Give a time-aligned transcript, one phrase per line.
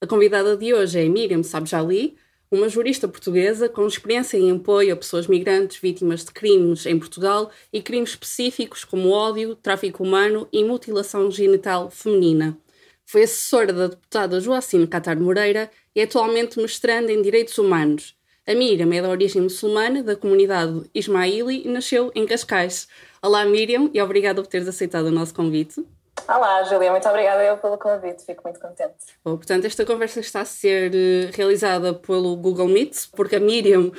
[0.00, 2.16] A convidada de hoje é Miriam Sabjali,
[2.50, 7.50] uma jurista portuguesa com experiência em apoio a pessoas migrantes vítimas de crimes em Portugal
[7.72, 12.58] e crimes específicos como ódio, tráfico humano e mutilação genital feminina.
[13.06, 18.14] Foi assessora da deputada Joacine Catar Moreira e é atualmente mestranda em Direitos Humanos.
[18.46, 22.86] A Miriam é de origem muçulmana, da comunidade Ismaili e nasceu em Cascais.
[23.22, 25.82] Olá, Miriam, e obrigada por teres aceitado o nosso convite.
[26.26, 28.94] Olá, Julia, muito obrigada eu pelo convite, fico muito contente.
[29.24, 33.88] Bom, portanto, esta conversa está a ser uh, realizada pelo Google Meet, porque a Miriam
[33.88, 33.92] uh,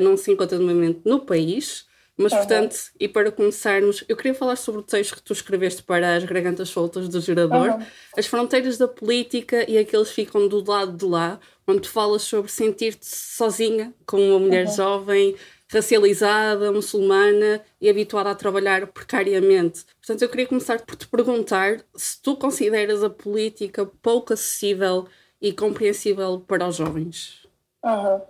[0.00, 1.86] não se encontra no momento no país,
[2.16, 2.38] mas, uhum.
[2.38, 6.24] portanto, e para começarmos, eu queria falar sobre o texto que tu escreveste para as
[6.24, 7.86] Gargantas Soltas do Gerador, uhum.
[8.16, 12.50] as fronteiras da política e aqueles ficam do lado de lá, onde tu falas sobre
[12.50, 14.74] sentir-te sozinha como uma mulher uhum.
[14.74, 15.36] jovem,
[15.72, 19.84] racializada, muçulmana e habituada a trabalhar precariamente.
[19.96, 25.06] Portanto, eu queria começar por te perguntar se tu consideras a política pouco acessível
[25.40, 27.46] e compreensível para os jovens.
[27.84, 28.20] Uhum.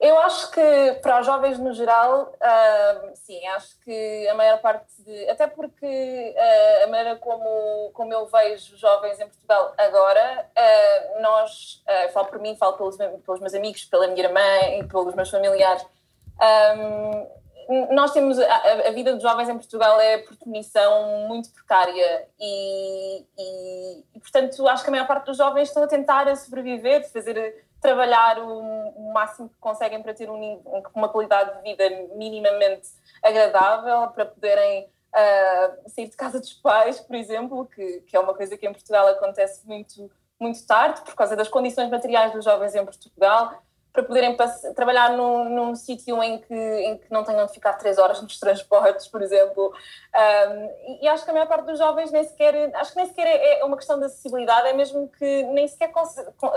[0.00, 4.86] Eu acho que para os jovens no geral, uh, sim, acho que a maior parte
[5.02, 5.30] de.
[5.30, 11.82] Até porque uh, a maneira como, como eu vejo jovens em Portugal agora, uh, nós,
[12.12, 15.86] falo por mim, falo pelos, pelos meus amigos, pela minha irmã e pelos meus familiares,
[16.40, 18.38] um, nós temos.
[18.38, 24.20] A, a, vida dos jovens em Portugal é, por definição, muito precária e, e, e,
[24.20, 28.38] portanto, acho que a maior parte dos jovens estão a tentar a sobreviver, fazer trabalhar
[28.38, 28.60] o,
[28.96, 30.62] o, máximo que conseguem para ter um,
[30.94, 31.84] uma qualidade de vida
[32.14, 32.88] minimamente
[33.22, 38.34] agradável, para poderem uh, sair de casa dos pais, por exemplo, que, que é uma
[38.34, 42.74] coisa que em Portugal acontece muito, muito tarde, por causa das condições materiais dos jovens
[42.74, 43.62] em Portugal,
[43.94, 44.36] para poderem
[44.74, 48.40] trabalhar num, num sítio em que, em que não tenham de ficar três horas nos
[48.40, 49.72] transportes, por exemplo.
[50.12, 53.28] Um, e, acho que a maior parte dos jovens nem sequer, acho que nem sequer
[53.28, 55.92] é, é uma questão de acessibilidade, é mesmo que nem sequer,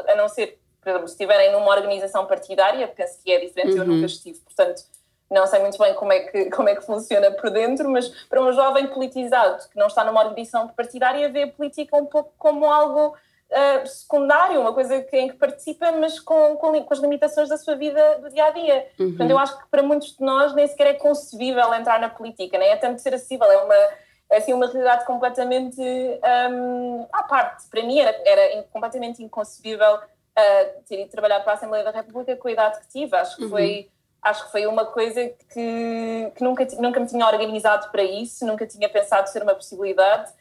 [0.08, 3.80] a não ser por exemplo, se estiverem numa organização partidária, penso que é diferente, uhum.
[3.80, 4.84] eu nunca estive, portanto
[5.30, 8.42] não sei muito bem como é, que, como é que funciona por dentro, mas para
[8.42, 12.66] um jovem politizado que não está numa organização partidária, vê a política um pouco como
[12.66, 13.16] algo
[13.52, 17.58] uh, secundário, uma coisa que, em que participa, mas com, com, com, as limitações da
[17.58, 18.88] sua vida do dia a dia.
[19.00, 19.10] Uhum.
[19.10, 22.58] Portanto, eu acho que para muitos de nós nem sequer é concebível entrar na política,
[22.58, 23.76] nem é tanto ser acessível, é uma,
[24.32, 27.68] é assim, uma realidade completamente um, à parte.
[27.70, 32.36] Para mim era, era completamente inconcebível uh, ter ido trabalhar para a Assembleia da República
[32.36, 33.16] com a idade que tive.
[33.16, 33.50] Acho que uhum.
[33.50, 38.46] foi acho que foi uma coisa que, que nunca, nunca me tinha organizado para isso,
[38.46, 40.32] nunca tinha pensado ser uma possibilidade.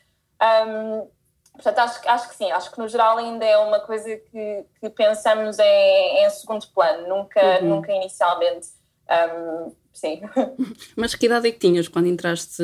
[0.66, 1.08] Um,
[1.56, 4.90] portanto, acho, acho que sim, acho que no geral ainda é uma coisa que, que
[4.90, 7.76] pensamos em, em segundo plano, nunca, uhum.
[7.76, 8.68] nunca inicialmente.
[9.08, 10.20] Um, sim.
[10.96, 12.62] Mas que idade é que tinhas quando entraste,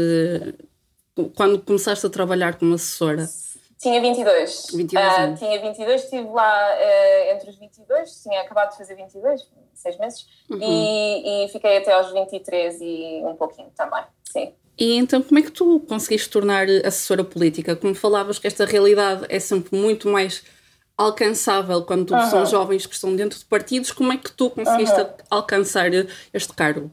[1.36, 3.28] quando começaste a trabalhar como assessora?
[3.78, 4.66] Tinha 22.
[4.72, 9.50] 22 uh, tinha 22, estive lá uh, entre os 22, tinha acabado de fazer 22,
[9.74, 10.58] seis meses, uhum.
[10.62, 14.54] e, e, fiquei até aos 23 e um pouquinho também, sim.
[14.78, 17.76] E então, como é que tu conseguiste tornar assessora política?
[17.76, 20.42] Como falavas que esta realidade é sempre muito mais
[20.96, 22.30] alcançável quando uhum.
[22.30, 25.10] são jovens que estão dentro de partidos, como é que tu conseguiste uhum.
[25.30, 25.90] alcançar
[26.32, 26.90] este cargo?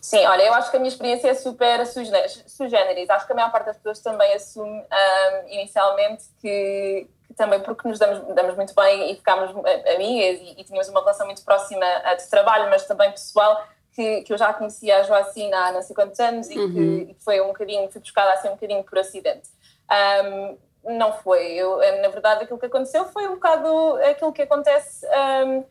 [0.00, 3.10] Sim, olha, eu acho que a minha experiência é super sui generis.
[3.10, 7.86] Acho que a maior parte das pessoas também assume um, inicialmente que, que, também porque
[7.86, 11.84] nos damos, damos muito bem e ficámos amigas e, e tínhamos uma relação muito próxima
[12.16, 13.66] de trabalho, mas também pessoal,
[13.98, 16.72] que, que eu já conhecia a Joacina há não sei quantos anos e, uhum.
[16.72, 19.48] que, e que, foi um bocadinho, fui buscada assim um bocadinho por acidente.
[20.24, 20.56] Um,
[20.94, 21.54] não foi.
[21.54, 25.04] Eu, na verdade, aquilo que aconteceu foi um bocado aquilo que acontece.
[25.44, 25.64] Um,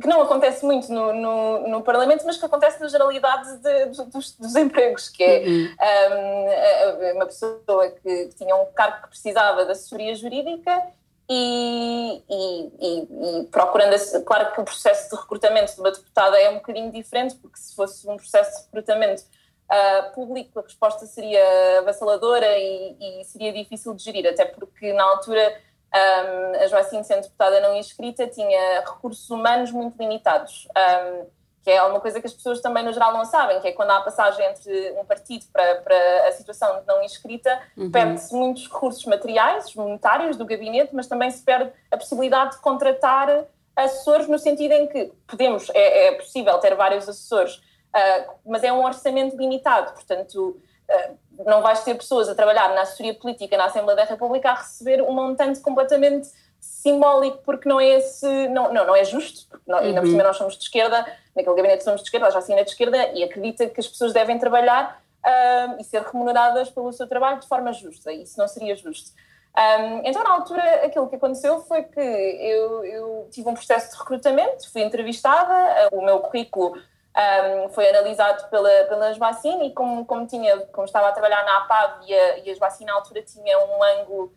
[0.00, 4.04] que não acontece muito no, no, no, Parlamento, mas que acontece na generalidade de, de,
[4.10, 7.12] dos, dos, empregos, que é uhum.
[7.12, 10.82] um, uma pessoa que tinha um cargo que precisava de assessoria jurídica
[11.30, 13.94] e, e, e, e, procurando,
[14.24, 17.74] claro que o processo de recrutamento de uma deputada é um bocadinho diferente, porque se
[17.74, 19.22] fosse um processo de recrutamento
[19.70, 25.60] uh, público, a resposta seria avassaladora e, seria difícil de gerir, até porque na altura
[25.94, 31.26] um, a Joacine, sendo deputada não inscrita, tinha recursos humanos muito limitados, um,
[31.68, 33.90] que é uma coisa que as pessoas também no geral não sabem, que é quando
[33.90, 37.90] há passagem entre um partido para, para a situação de não inscrita, uhum.
[37.90, 43.44] perde-se muitos recursos materiais, monetários do gabinete, mas também se perde a possibilidade de contratar
[43.76, 48.72] assessores no sentido em que podemos, é, é possível ter vários assessores, uh, mas é
[48.72, 53.66] um orçamento limitado, portanto uh, não vais ter pessoas a trabalhar na assessoria política na
[53.66, 58.86] Assembleia da República a receber um montante completamente simbólico porque não é esse, não, não,
[58.86, 59.84] não é justo, porque não, uhum.
[59.84, 62.70] ainda por cima nós somos de esquerda, naquele gabinete somos de esquerda, já assina de
[62.70, 67.40] esquerda e acredita que as pessoas devem trabalhar um, e ser remuneradas pelo seu trabalho
[67.40, 69.12] de forma justa, isso não seria justo.
[69.56, 73.98] Um, então, na altura, aquilo que aconteceu foi que eu, eu tive um processo de
[73.98, 80.26] recrutamento, fui entrevistada, o meu currículo um, foi analisado pela, pela Esbacina e como, como,
[80.26, 83.58] tinha, como estava a trabalhar na APAV e a, e a Esbacina, na altura tinha
[83.58, 84.32] um ângulo,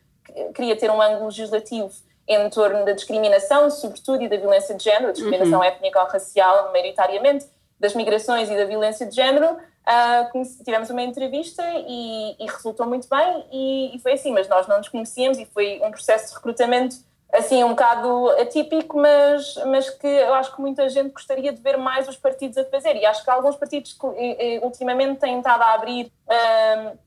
[0.56, 1.91] queria ter um ângulo legislativo
[2.27, 5.65] em torno da discriminação, sobretudo, e da violência de género, discriminação uhum.
[5.65, 7.45] étnico-racial, maioritariamente,
[7.79, 9.57] das migrações e da violência de género.
[9.81, 14.68] Uh, tivemos uma entrevista e, e resultou muito bem e, e, foi assim, mas nós
[14.68, 16.97] não nos conhecíamos e foi um processo de recrutamento
[17.33, 21.77] assim um bocado atípico, mas, mas que eu acho que muita gente gostaria de ver
[21.77, 25.73] mais os partidos a fazer e acho que alguns partidos que ultimamente têm estado a
[25.73, 26.12] abrir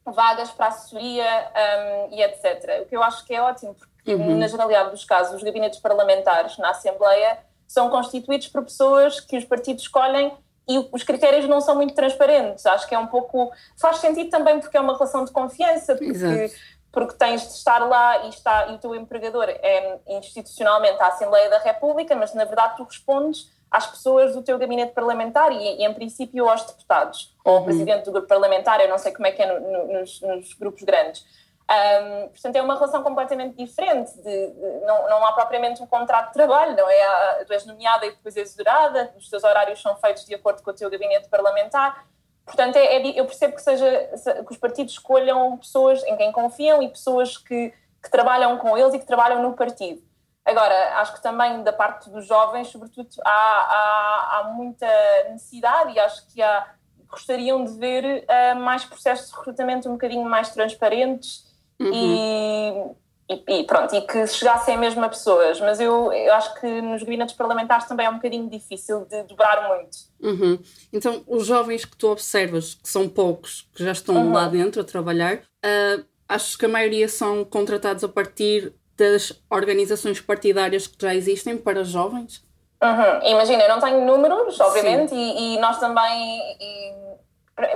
[0.06, 2.82] um, vagas para assessoria um, e etc.
[2.82, 4.38] O que eu acho que é ótimo, porque uhum.
[4.38, 9.44] na generalidade dos casos, os gabinetes parlamentares na Assembleia são constituídos por pessoas que os
[9.44, 10.32] partidos escolhem
[10.68, 12.64] e os critérios não são muito transparentes.
[12.66, 13.52] Acho que é um pouco.
[13.76, 16.52] Faz sentido também porque é uma relação de confiança, porque,
[16.90, 21.50] porque tens de estar lá e, está, e o teu empregador é institucionalmente a Assembleia
[21.50, 25.84] da República, mas na verdade tu respondes às pessoas do teu gabinete parlamentar e, e
[25.84, 27.64] em princípio aos deputados, ou ao uhum.
[27.64, 30.54] presidente do grupo parlamentar, eu não sei como é que é no, no, nos, nos
[30.54, 31.26] grupos grandes.
[31.70, 34.14] Um, portanto, é uma relação completamente diferente.
[34.16, 37.44] De, de, não, não há propriamente um contrato de trabalho, não é?
[37.44, 40.70] Tu és nomeada e depois és durada, os teus horários são feitos de acordo com
[40.70, 42.06] o teu gabinete parlamentar.
[42.44, 44.10] Portanto, é, é, eu percebo que, seja,
[44.46, 47.72] que os partidos escolham pessoas em quem confiam e pessoas que,
[48.02, 50.02] que trabalham com eles e que trabalham no partido.
[50.44, 54.86] Agora, acho que também da parte dos jovens, sobretudo, há, há, há muita
[55.30, 56.74] necessidade e acho que há,
[57.08, 61.43] gostariam de ver uh, mais processos de recrutamento um bocadinho mais transparentes
[61.80, 62.94] Uhum.
[63.28, 65.60] E, e, pronto, e que chegassem mesmo a pessoas.
[65.60, 69.68] Mas eu, eu acho que nos gabinetes parlamentares também é um bocadinho difícil de dobrar
[69.68, 69.96] muito.
[70.20, 70.58] Uhum.
[70.92, 74.32] Então, os jovens que tu observas, que são poucos, que já estão uhum.
[74.32, 80.20] lá dentro a trabalhar, uh, achas que a maioria são contratados a partir das organizações
[80.20, 82.44] partidárias que já existem para jovens?
[82.82, 83.30] Uhum.
[83.30, 86.38] Imagina, eu não tenho números, obviamente, e, e, nós também.
[86.60, 86.92] E,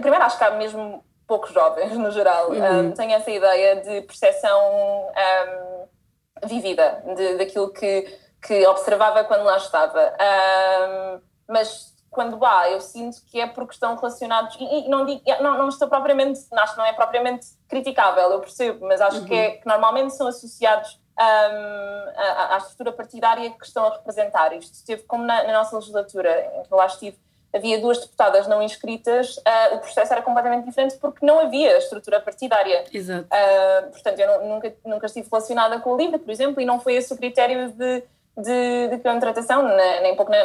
[0.01, 2.89] primeiro, acho que há mesmo poucos jovens no geral uhum.
[2.89, 4.59] um, têm essa ideia de percepção
[5.07, 10.15] um, vivida de, daquilo que, que observava quando lá estava.
[10.19, 15.23] Um, mas quando há, eu sinto que é porque estão relacionados, e, e não, digo,
[15.41, 19.25] não, não estou propriamente, acho que não é propriamente criticável, eu percebo, mas acho uhum.
[19.27, 24.55] que, é, que normalmente são associados à, à, estrutura partidária que estão a representar.
[24.55, 27.19] Isto esteve como na, na nossa legislatura, em que eu lá estive
[27.55, 32.21] havia duas deputadas não inscritas, uh, o processo era completamente diferente porque não havia estrutura
[32.21, 32.85] partidária.
[32.93, 33.27] Exato.
[33.27, 36.81] Uh, portanto, eu não, nunca, nunca estive relacionada com o LIVRE, por exemplo, e não
[36.81, 38.03] foi esse o critério de,
[38.37, 39.63] de, de contratação,
[40.03, 40.31] nem pouco.
[40.31, 40.39] Na,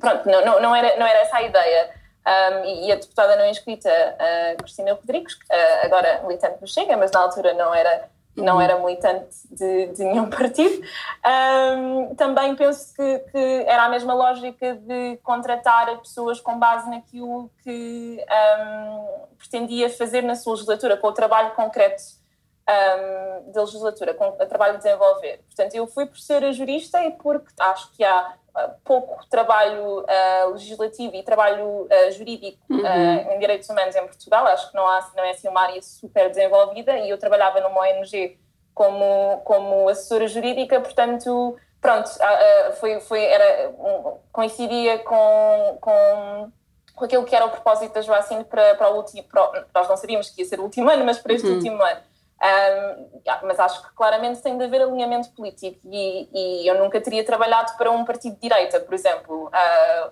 [0.00, 1.90] pronto, não, não, não, era, não era essa a ideia.
[2.26, 5.36] Um, e a deputada não inscrita, uh, Cristina Rodrigues,
[5.82, 10.28] agora militante do Chega, mas na altura não era não era militante de, de nenhum
[10.30, 10.82] partido.
[11.24, 17.50] Um, também penso que, que, era a mesma lógica de contratar pessoas com base naquilo
[17.62, 18.18] que
[18.60, 22.23] um, pretendia fazer na sua legislatura, com o trabalho concreto
[22.68, 25.40] um, da legislatura, com o trabalho de desenvolver.
[25.46, 30.00] Portanto, eu fui por ser a jurista e porque acho que há uh, pouco trabalho
[30.00, 33.32] uh, legislativo e trabalho uh, jurídico uhum.
[33.32, 34.46] em direitos humanos em Portugal.
[34.46, 37.80] Acho que não, há, não é assim uma área super desenvolvida e eu trabalhava numa
[37.80, 38.38] ONG
[38.72, 42.10] como, como assessora jurídica, portanto, pronto,
[42.80, 43.72] foi, foi, era,
[44.32, 46.52] coincidia com, com
[46.94, 49.24] com aquilo que era o propósito da Joacine para, para o último.
[49.24, 51.54] Para, nós não sabíamos que ia ser o último ano, mas para este uhum.
[51.54, 52.00] último ano.
[52.44, 57.24] Um, mas acho que claramente tem de haver alinhamento político e, e, eu nunca teria
[57.24, 59.46] trabalhado para um partido de direita, por exemplo.
[59.46, 60.10] Uh,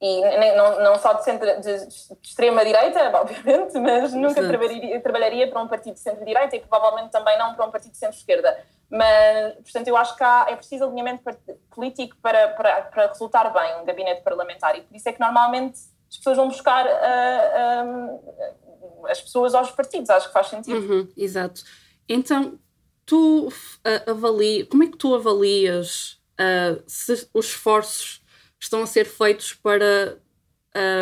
[0.00, 5.50] e nem, não, não só de, centro, de, de extrema-direita, obviamente, mas nunca trabalharia, trabalharia
[5.50, 8.56] para um partido de centro-direita e provavelmente também não para um partido de centro-esquerda.
[8.88, 11.24] Mas, portanto, eu acho que há, é preciso alinhamento
[11.70, 15.80] político para, para, para resultar bem um gabinete parlamentar e por isso é que normalmente
[16.08, 18.67] as pessoas vão buscar uh, uh,
[19.08, 20.78] as pessoas aos partidos, acho que faz sentido.
[20.78, 21.62] Uhum, exato.
[22.08, 22.58] Então,
[23.04, 28.22] tu uh, avalia, como é que tu avalias uh, se os esforços
[28.60, 30.18] estão a ser feitos para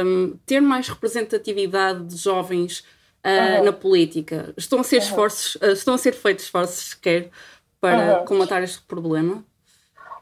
[0.04, 2.80] um, ter mais representatividade de jovens
[3.25, 3.64] uh, uhum.
[3.64, 4.54] na política?
[4.56, 5.02] Estão a ser uhum.
[5.02, 7.30] esforços, uh, estão a ser feitos esforços sequer
[7.80, 8.25] para uhum.
[8.25, 9.45] comatar este problema?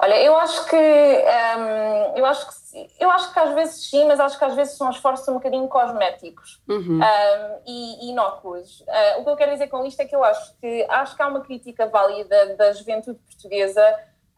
[0.04, 2.54] Olha, eu acho que um, eu acho que
[3.00, 5.66] eu acho que às vezes sim, mas acho que às vezes são esforços um bocadinho
[5.66, 6.98] cosméticos uhum.
[6.98, 8.80] um, e inócuos.
[8.82, 11.22] Uh, o que eu quero dizer com isto é que eu acho que acho que
[11.22, 13.82] há uma crítica válida da juventude portuguesa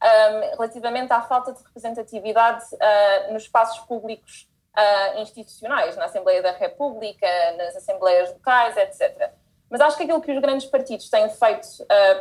[0.04, 6.52] um, relativamente à falta de representatividade uh, nos espaços públicos uh, institucionais, na Assembleia da
[6.52, 7.26] República,
[7.58, 9.32] nas assembleias locais, etc.
[9.68, 11.66] Mas acho que aquilo que os grandes partidos têm feito,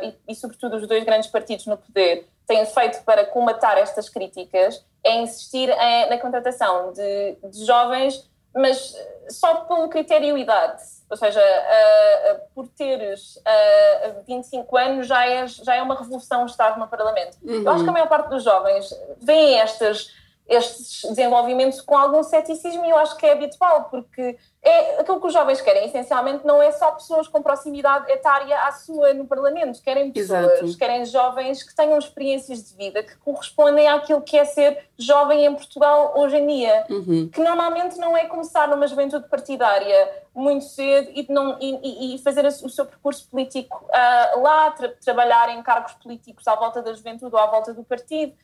[0.02, 4.84] e, e sobretudo os dois grandes partidos no poder, têm feito para combatar estas críticas
[5.04, 8.94] é insistir em, na contratação de, de, jovens, mas
[9.28, 10.82] só pelo critério idade.
[11.08, 16.46] Ou seja, uh, uh, por teres uh, 25 anos já é, já é uma revolução
[16.46, 17.38] estar no Parlamento.
[17.42, 17.62] Uhum.
[17.62, 20.12] Eu acho que a maior parte dos jovens veem estas
[20.48, 25.26] estes desenvolvimentos com algum ceticismo e eu acho que é habitual, porque é, aquilo que
[25.26, 29.82] os jovens querem, essencialmente, não é só pessoas com proximidade etária à sua no Parlamento,
[29.82, 30.78] querem pessoas, Exato.
[30.78, 35.54] querem jovens que tenham experiências de vida que correspondem àquilo que é ser jovem em
[35.54, 37.28] Portugal hoje em dia, uhum.
[37.28, 42.44] que normalmente não é começar numa juventude partidária muito cedo e, não, e, e fazer
[42.44, 47.34] o seu percurso político uh, lá, tra trabalhar em cargos políticos à volta da juventude
[47.34, 48.34] ou à volta do partido,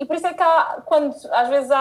[0.00, 1.78] e por isso é que há, quando às vezes há,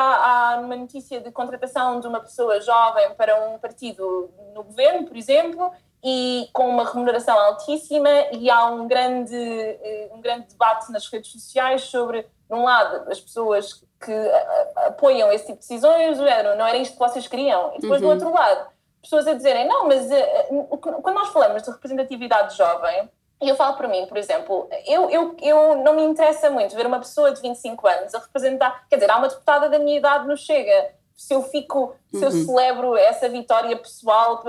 [0.56, 5.16] há uma notícia de contratação de uma pessoa jovem para um partido no governo, por
[5.16, 5.72] exemplo,
[6.04, 11.32] e com uma remuneração altíssima, e há um grande, eh, um grande debate nas redes
[11.32, 14.32] sociais sobre, de um lado, as pessoas que
[14.76, 18.08] apoiam esse tipo de decisões, não era isto que vocês queriam, e depois uhum.
[18.08, 18.68] do outro lado,
[19.02, 20.48] pessoas a dizerem, não, mas eh,
[20.82, 23.10] quando nós falamos de representatividade jovem,
[23.42, 26.88] e eu falo para mim, por exemplo, eu, eu, eu não me interessa muito ver
[26.88, 30.28] uma pessoa de 25 anos a representar, quer dizer, há uma deputada da minha idade
[30.28, 32.46] no Chega, se eu fico, se eu uhum.
[32.46, 34.44] celebro essa vitória pessoal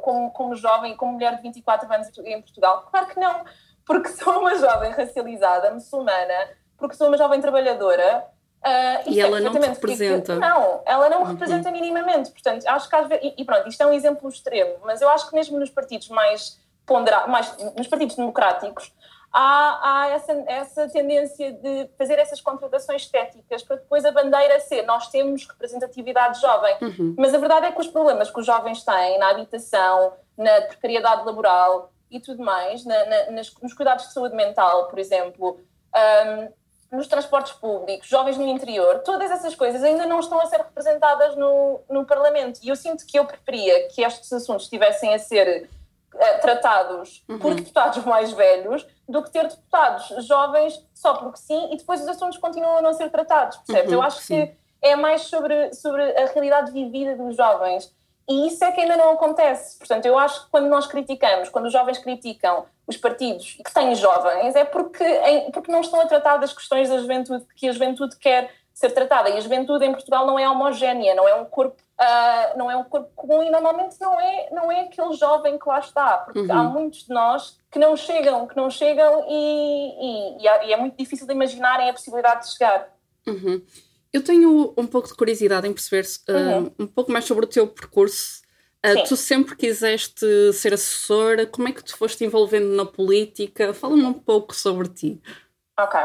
[0.00, 3.44] como, como jovem, como mulher de 24 anos em Portugal, claro que não,
[3.86, 8.26] porque sou uma jovem racializada, muçulmana, porque sou uma jovem trabalhadora,
[8.66, 10.34] Uh, e ela é não te representa.
[10.34, 11.32] não, ela não me uhum.
[11.32, 12.32] representa minimamente.
[12.32, 13.24] Portanto, acho que às vezes.
[13.24, 16.08] E, e, pronto, isto é um exemplo extremo, mas eu acho que mesmo nos partidos
[16.08, 18.92] mais ponderar, mais nos partidos democráticos,
[19.32, 24.82] há, há essa, essa tendência de fazer essas contratações estéticas para depois a bandeira ser
[24.82, 26.76] nós temos representatividade jovem.
[26.80, 27.14] Uhum.
[27.18, 31.24] Mas a verdade é que os problemas que os jovens têm na habitação, na precariedade
[31.26, 35.60] laboral e tudo mais, na, na, nas, nos cuidados de saúde mental, por exemplo,
[35.94, 40.58] um, nos transportes públicos, jovens no interior, todas essas coisas ainda não estão a ser
[40.58, 42.60] representadas no, no Parlamento.
[42.62, 45.68] E eu sinto que eu preferia que estes assuntos estivessem a ser
[46.14, 47.38] uh, tratados uhum.
[47.38, 52.08] por deputados mais velhos do que ter deputados jovens só porque sim e depois os
[52.08, 53.90] assuntos continuam a não ser tratados, percebes?
[53.90, 54.46] Uhum, Eu acho sim.
[54.46, 57.94] que é mais sobre, sobre a realidade vivida dos jovens.
[58.28, 59.78] E isso é que ainda não acontece.
[59.78, 63.94] Portanto, eu acho que quando nós criticamos, quando os jovens criticam os partidos que têm
[63.94, 65.04] jovens, é porque,
[65.52, 69.30] porque não estão a tratar das questões da juventude que a juventude quer ser tratada.
[69.30, 72.76] E a juventude em Portugal não é homogénea, não é um corpo uh, não é
[72.76, 76.40] um corpo comum e normalmente não é, não é aquele jovem que lá está, porque
[76.40, 76.52] uhum.
[76.52, 80.96] há muitos de nós que não chegam, que não chegam e, e, e, é muito
[80.96, 82.94] difícil de imaginarem a possibilidade de chegar.
[83.26, 83.62] Uhum.
[84.12, 86.72] Eu tenho um pouco de curiosidade em perceber uh, uhum.
[86.80, 88.42] um pouco mais sobre o teu percurso.
[88.84, 93.74] Uh, tu sempre quiseste ser assessora, como é que tu foste envolvendo na política?
[93.74, 95.20] Fala-me um pouco sobre ti.
[95.78, 95.98] Ok.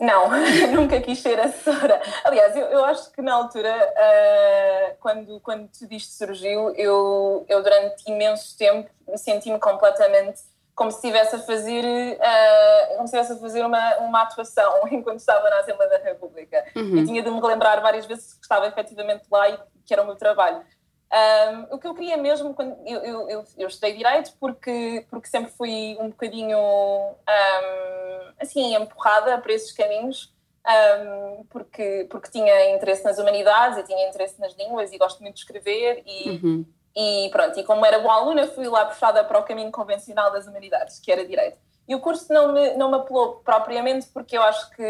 [0.00, 0.30] Não,
[0.72, 2.00] nunca quis ser assessora.
[2.24, 7.62] Aliás, eu, eu acho que na altura, uh, quando, quando tudo isto surgiu, eu, eu
[7.62, 10.40] durante imenso tempo senti-me completamente
[10.78, 15.50] como se estivesse a fazer, uh, como se a fazer uma, uma atuação enquanto estava
[15.50, 16.64] na Assembleia da República.
[16.76, 16.98] Uhum.
[16.98, 20.06] Eu tinha de me relembrar várias vezes que estava efetivamente lá e que era o
[20.06, 20.62] meu trabalho.
[21.10, 25.28] Um, o que eu queria mesmo, quando eu, eu, eu, eu, estudei Direito porque, porque
[25.28, 30.34] sempre fui um bocadinho um, assim empurrada para esses caminhos,
[30.66, 35.36] um, porque, porque tinha interesse nas humanidades e tinha interesse nas línguas e gosto muito
[35.36, 36.66] de escrever e, uhum.
[36.94, 40.46] e pronto, e como era boa aluna fui lá puxada para o caminho convencional das
[40.46, 41.56] humanidades, que era Direito.
[41.88, 44.82] E o curso não me, não me apelou propriamente porque eu acho que,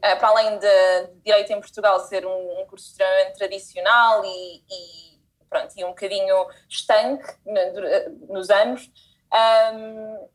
[0.00, 5.13] eh, para além de Direito em Portugal ser um, um curso extremamente tradicional e, e
[5.48, 7.26] pronto, e um bocadinho estanque
[8.28, 8.90] nos anos.
[9.34, 10.28] Um,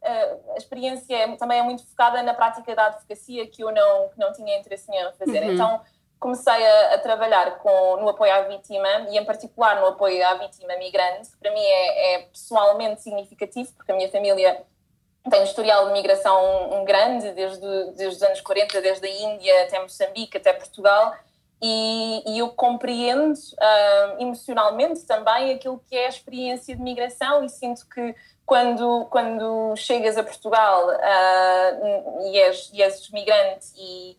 [0.53, 4.19] a experiência é, também é muito focada na prática da advocacia que eu não, que
[4.19, 5.43] não tinha interesse em fazer.
[5.43, 5.53] Uhum.
[5.53, 5.81] Então
[6.19, 10.33] comecei a, a, trabalhar com, no apoio à vítima e em particular no apoio à
[10.33, 14.61] vítima migrante, que para mim é, é pessoalmente significativo, porque a minha família
[15.29, 19.63] tem um historial de migração um grande, desde, desde os anos 40, desde a Índia
[19.63, 21.13] até Moçambique, até Portugal,
[21.61, 27.49] e, e eu compreendo uh, emocionalmente também aquilo que é a experiência de migração e
[27.49, 34.17] sinto que quando, quando chegas a Portugal uh, e, és, e és migrante e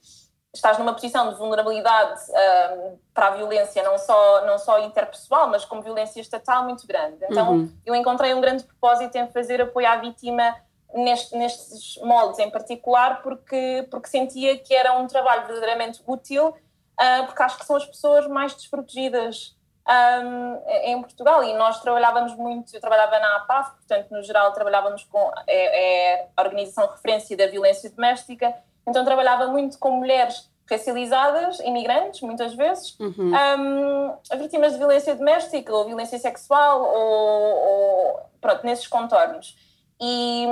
[0.52, 5.64] estás numa posição de vulnerabilidade uh, para a violência, não só, não só interpessoal, mas
[5.64, 7.24] como violência estatal muito grande.
[7.30, 7.72] Então, uhum.
[7.86, 10.56] eu encontrei um grande propósito em fazer apoio à vítima
[10.92, 16.54] neste, nestes moldes em particular, porque, porque sentia que era um trabalho verdadeiramente útil,
[16.98, 19.56] uh, porque acho que são as pessoas mais desprotegidas
[19.88, 25.04] um, em Portugal e nós trabalhávamos muito, eu trabalhava na APAF, portanto, no geral, trabalhávamos
[25.04, 28.54] com é, é a Organização Referência da Violência Doméstica,
[28.86, 33.32] então trabalhava muito com mulheres racializadas, imigrantes, muitas vezes, uhum.
[33.58, 39.56] um, vítimas de violência doméstica ou violência sexual, ou, ou pronto, nesses contornos.
[40.00, 40.46] E,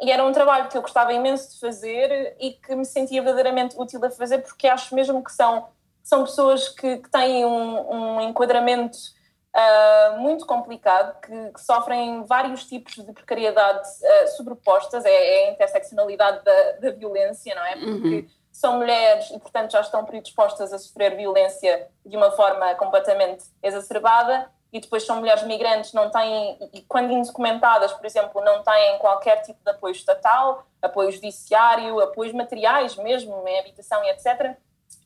[0.00, 3.74] e, era um trabalho que eu gostava imenso de fazer e que me sentia verdadeiramente
[3.76, 5.66] útil a fazer, porque acho mesmo que são,
[6.04, 8.98] são pessoas que, que têm um, um enquadramento
[9.56, 15.52] uh, muito complicado, que, que, sofrem vários tipos de precariedade uh, sobrepostas, é, é, a
[15.52, 17.76] interseccionalidade da, da, violência, não é?
[17.76, 18.28] Porque uhum.
[18.52, 24.52] são mulheres e, portanto, já estão predispostas a sofrer violência de uma forma completamente exacerbada
[24.70, 29.40] e depois são mulheres migrantes, não têm, e quando indocumentadas, por exemplo, não têm qualquer
[29.42, 34.56] tipo de apoio estatal, apoio judiciário, apoios materiais mesmo, em habitação e etc.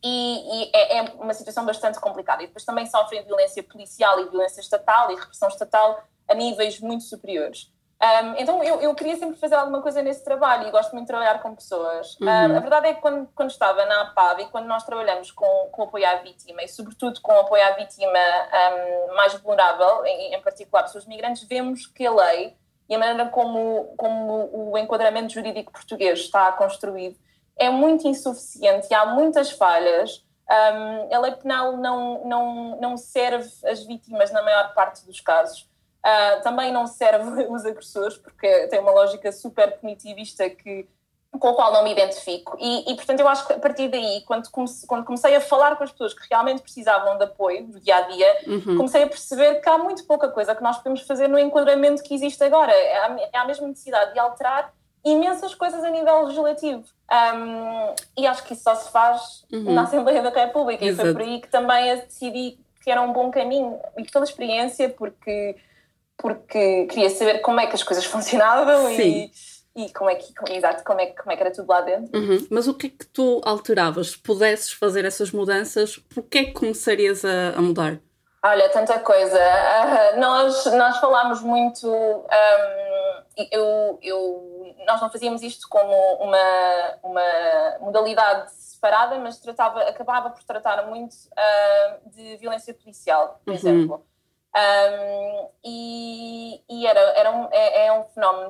[0.03, 2.43] E, e é, é, uma situação bastante complicada.
[2.43, 7.05] E depois também sofrem violência policial e violência estatal e repressão estatal a níveis muito
[7.05, 7.73] superiores.
[8.01, 11.09] Um, então eu, eu, queria sempre fazer alguma coisa nesse trabalho e gosto muito de
[11.09, 12.17] trabalhar com pessoas.
[12.21, 12.29] Uhum.
[12.29, 15.69] Um, a verdade é que quando, quando estava na APAV e quando nós trabalhamos com,
[15.73, 18.19] com apoio à vítima e sobretudo com apoio à vítima
[19.11, 22.57] um, mais vulnerável, em, em, particular pessoas migrantes, vemos que a lei
[22.89, 27.19] e a maneira como, como o enquadramento jurídico português está construído
[27.59, 30.25] é muito insuficiente e há muitas falhas.
[30.49, 35.69] a lei penal não, não, não serve as vítimas na maior parte dos casos.
[35.99, 40.87] Uh, também não serve os agressores, porque tem uma lógica super punitivista que,
[41.39, 42.57] com a qual não me identifico.
[42.59, 45.77] E, e, portanto, eu acho que a partir daí, quando comecei, quando comecei a falar
[45.77, 48.77] com as pessoas que realmente precisavam de apoio do dia a dia, uhum.
[48.77, 52.15] comecei a perceber que há muito pouca coisa que nós podemos fazer no enquadramento que
[52.15, 52.73] existe agora.
[52.73, 54.73] É a, é a mesma necessidade de alterar
[55.11, 56.85] imensas coisas a nível legislativo.
[57.11, 59.73] Um, e acho que isso só se faz uhum.
[59.73, 60.85] na Assembleia da República.
[60.85, 61.09] Exato.
[61.09, 63.79] E foi por aí que também decidi que era um bom caminho.
[63.97, 65.57] E pela experiência, porque
[66.19, 69.31] porque queria saber como é que as coisas funcionavam Sim.
[69.77, 72.19] e, e como é que exato, como é, como é que era tudo lá dentro.
[72.19, 72.47] Uhum.
[72.51, 74.11] Mas o que é que tu alteravas?
[74.11, 78.01] Se pudesses fazer essas mudanças, por que é que começarias a, a mudar?
[78.45, 79.39] Olha, tanta coisa.
[79.39, 81.89] Uh, nós, nós falámos muito.
[81.89, 90.31] Um, eu, eu, nós não fazíamos isto como uma, uma modalidade separada, mas tratava, acabava
[90.31, 93.57] por tratar muito uh, de violência policial, por uhum.
[93.57, 94.07] exemplo.
[94.57, 98.49] Um, e, e era, era um, é, é, um fenómeno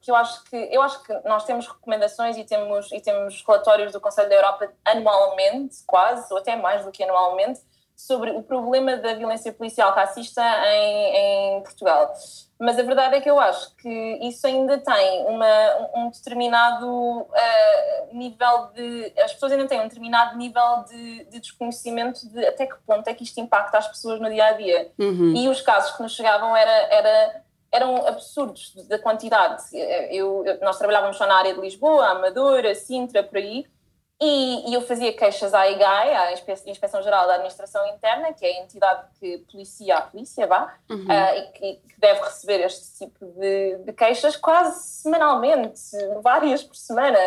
[0.00, 3.92] que eu acho que eu acho que nós temos recomendações e temos e temos relatórios
[3.92, 7.60] do Conselho da Europa anualmente, quase ou até mais do que anualmente,
[8.06, 12.12] sobre o problema da violência policial racista em, em Portugal.
[12.58, 17.28] Mas a verdade é que eu acho que isso ainda tem uma, um determinado uh,
[18.12, 19.12] nível de.
[19.22, 23.14] As pessoas ainda têm um determinado nível de, de, desconhecimento de até que ponto é
[23.14, 24.90] que isto impacta as pessoas no dia a dia.
[24.98, 25.34] Uhum.
[25.36, 29.62] E os casos que nos chegavam era, era, eram absurdos da quantidade.
[30.10, 33.66] Eu, eu, nós trabalhávamos só na área de Lisboa, Amadora, Sintra, por aí
[34.22, 36.32] e, e, eu fazia queixas à IGAI, à
[36.66, 41.06] Inspeção Geral da Administração Interna, que é a entidade que policia a polícia, vá, uhum.
[41.06, 45.80] uh, e que, que, deve receber este tipo de, de, queixas quase semanalmente,
[46.22, 47.18] várias por semana.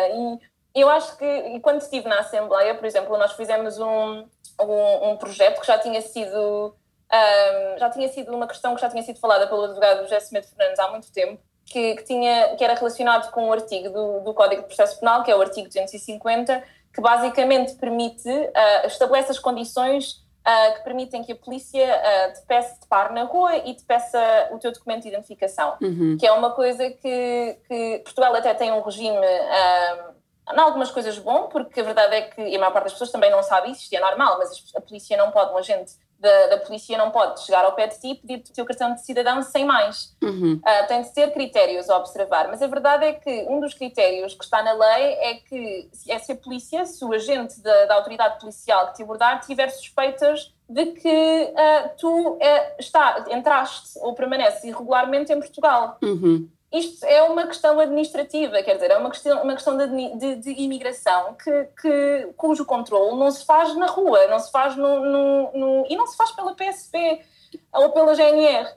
[0.72, 4.24] E eu acho que, e quando estive na Assembleia, por exemplo, nós fizemos um,
[4.60, 6.76] um, um projeto que já tinha sido.
[7.12, 10.46] Um, já tinha sido uma questão que já tinha sido falada pelo advogado José Semedo
[10.46, 14.34] Fernandes há muito tempo, que, que, tinha, que era relacionado com um artigo do, do
[14.34, 16.62] Código de Processo Penal, que é o artigo 250,
[16.94, 22.46] que basicamente permite, uh, estabelece as condições uh, que permitem que a polícia uh, te,
[22.46, 26.16] peça, te pare na rua e te peça o teu documento de identificação, uhum.
[26.18, 30.14] que é uma coisa que, que, Portugal até tem um regime, uh,
[30.52, 33.10] em algumas coisas bom, porque a verdade é que, e a maior parte das pessoas
[33.10, 36.46] também não sabe isso, isto é normal, mas a polícia não pode, um agente da,
[36.48, 39.04] da, polícia não pode chegar ao pé de ti e pedir-te o teu cartão de
[39.04, 40.16] cidadão sem mais.
[40.22, 40.54] Uhum.
[40.54, 42.48] Uh, tem de ter critérios a observar.
[42.48, 46.18] Mas a verdade é que um dos critérios que está na lei é que é
[46.18, 50.52] se a polícia, se o agente da, da autoridade policial que te abordar tiver suspeitas
[50.68, 52.38] de que uh, tu uh,
[52.78, 55.98] está, entraste ou permaneces irregularmente em Portugal.
[56.02, 56.48] Uhum.
[56.74, 60.50] Isto é uma questão administrativa, quer dizer, é uma questão, uma questão de, de, de
[60.62, 65.52] imigração que, que, cujo controle não se faz na rua, não se faz no, no,
[65.52, 67.24] no e não se faz pela PSP
[67.72, 68.68] ou pela GNR.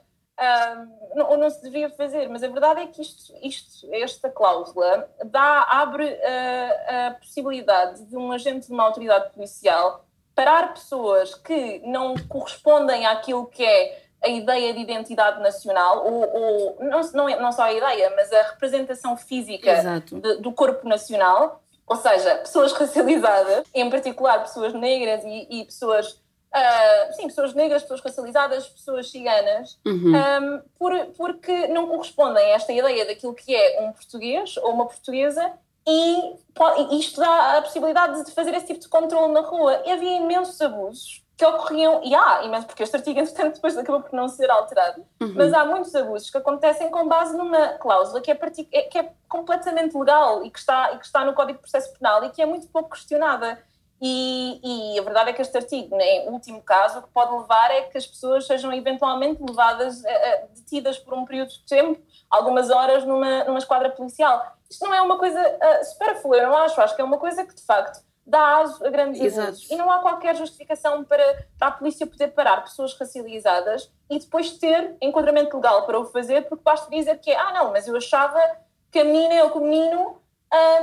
[1.28, 5.64] Ou não se devia fazer, mas a verdade é que isto, isto esta cláusula dá,
[5.64, 6.16] abre
[6.86, 10.04] a possibilidade de um agente de uma autoridade policial
[10.36, 16.76] parar pessoas que não correspondem àquilo que é a ideia de identidade nacional, ou, ou
[16.80, 21.62] não, não, é, não só a ideia, mas a representação física de, do corpo nacional,
[21.86, 26.20] ou seja, pessoas racializadas, em particular pessoas negras e, e pessoas.
[26.48, 30.14] Uh, sim, pessoas negras, pessoas racializadas, pessoas ciganas, uhum.
[30.16, 34.86] um, por, porque não correspondem a esta ideia daquilo que é um português ou uma
[34.86, 35.52] portuguesa
[35.86, 36.34] e,
[36.90, 39.82] e isto dá a possibilidade de fazer esse tipo de controle na rua.
[39.84, 44.02] E havia imensos abusos que ocorriam, e há imenso, porque este artigo, entretanto, depois acabou
[44.02, 45.34] por não ser alterado, uhum.
[45.36, 48.38] mas há muitos abusos que acontecem com base numa cláusula que é,
[48.72, 51.96] é, que é completamente legal e que, está, e que está no Código de Processo
[51.96, 53.62] Penal e que é muito pouco questionada.
[54.02, 54.60] E,
[54.94, 57.70] e, a verdade é que este artigo, né, em último caso, o que pode levar
[57.70, 62.68] é que as pessoas sejam eventualmente levadas, uh, detidas por um período de tempo, algumas
[62.68, 64.56] horas, numa, numa esquadra policial.
[64.68, 66.80] Isto não é uma coisa uh, superflua, eu não acho.
[66.80, 69.48] Acho que é uma coisa que, de facto, dá aso a grandes Exato.
[69.48, 69.70] abusos.
[69.70, 74.52] E não há qualquer justificação para, para a polícia poder parar pessoas racializadas e depois
[74.58, 77.96] ter enquadramento legal para o fazer, porque basta dizer que é, ah, não, mas eu
[77.96, 78.38] achava
[78.90, 80.18] que a menina ou que o menino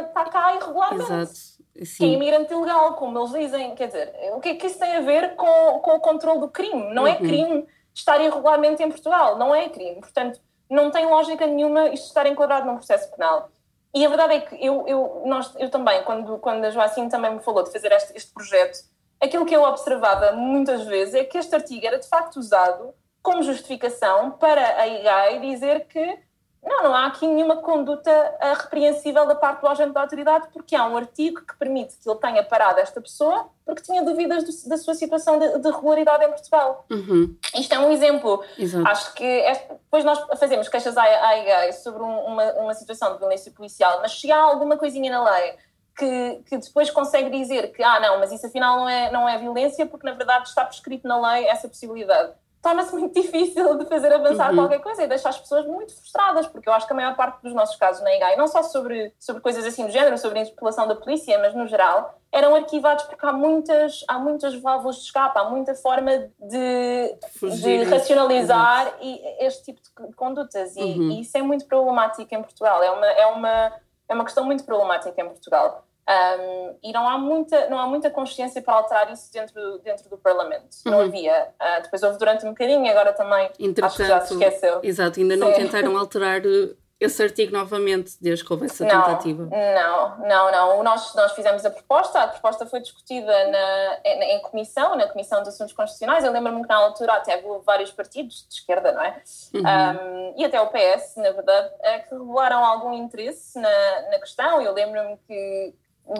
[0.07, 1.11] está cá irregularmente.
[1.11, 1.55] Exato.
[1.83, 1.97] Sim.
[1.97, 3.75] Que é imigrante ilegal, como eles dizem.
[3.75, 6.47] Quer dizer, o que é que isso tem a ver com, com o controle do
[6.47, 6.93] crime?
[6.93, 7.15] Não é uhum.
[7.15, 9.99] é crime estar irregularmente em Portugal, não é crime.
[9.99, 13.49] Portanto, não tem lógica nenhuma isto estar enquadrado num processo penal.
[13.95, 17.33] E a verdade é que eu, eu, nós, eu também, quando, quando a Joacine também
[17.33, 18.77] me falou de fazer este, este projeto,
[19.21, 23.41] aquilo que eu observava muitas vezes é que este artigo era de facto usado como
[23.41, 26.19] justificação para a IGAI dizer que
[26.65, 30.75] não, não há aqui nenhuma conduta uh, repreensível da parte do agente da autoridade, porque
[30.75, 34.69] há um artigo que permite que ele tenha parado esta pessoa porque tinha dúvidas do,
[34.69, 36.85] da sua situação de, de, regularidade em Portugal.
[36.89, 37.35] Uhum.
[37.55, 38.43] Isto é um exemplo.
[38.57, 38.87] Exato.
[38.87, 43.19] Acho que é, depois nós fazemos queixas à, à sobre um, uma, uma situação de
[43.19, 45.55] violência policial, mas se há alguma coisinha na lei
[45.97, 49.37] que, que, depois consegue dizer que, ah, não, mas isso afinal não é, não é
[49.37, 52.33] violência, porque na verdade está prescrito na lei essa possibilidade
[52.65, 54.55] torna-se muito difícil de fazer avançar uhum.
[54.55, 57.43] qualquer coisa e deixa as pessoas muito frustradas, porque eu acho que a maior parte
[57.43, 60.41] dos nossos casos na IGAI, não só sobre, sobre coisas assim do género, sobre a
[60.41, 65.03] interpelação da polícia, mas no geral, eram arquivados porque há muitas, há muitas válvulas de
[65.03, 67.17] escape, há muita forma de,
[67.61, 70.75] de racionalizar e, este tipo de condutas.
[70.75, 71.11] E, uhum.
[71.11, 72.81] e, isso é muito problemático em Portugal.
[72.81, 73.73] É uma, é, uma,
[74.09, 75.85] é uma questão muito problemática em Portugal.
[76.07, 80.17] Um, e não há, muita, não há muita consciência para alterar isso dentro, dentro do
[80.17, 80.77] Parlamento.
[80.85, 80.91] Uhum.
[80.91, 81.49] Não havia.
[81.59, 83.49] Uh, depois houve durante um bocadinho, agora também
[83.81, 84.79] acho que já se esqueceu.
[84.83, 85.63] Exato, ainda não Sim.
[85.63, 89.45] tentaram alterar eh, esse artigo novamente, desde que houve essa não, tentativa.
[89.45, 90.83] Não, não, não.
[90.83, 95.41] Nós, nós fizemos a proposta, a proposta foi discutida na, em, em comissão, na Comissão
[95.41, 96.23] de Assuntos Constitucionais.
[96.23, 99.21] Eu lembro-me que na altura até houve vários partidos de esquerda, não é?
[99.55, 99.61] Uhum.
[99.61, 104.61] Um, e até o PS, na verdade, é que revelaram algum interesse na, na questão.
[104.61, 105.73] Eu lembro-me que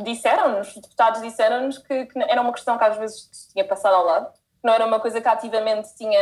[0.04, 4.06] disseram-nos, os deputados disseram-nos que, que, era uma questão que às vezes tinha passado ao
[4.06, 4.32] lado,
[4.64, 6.20] não era uma coisa que ativamente tinha,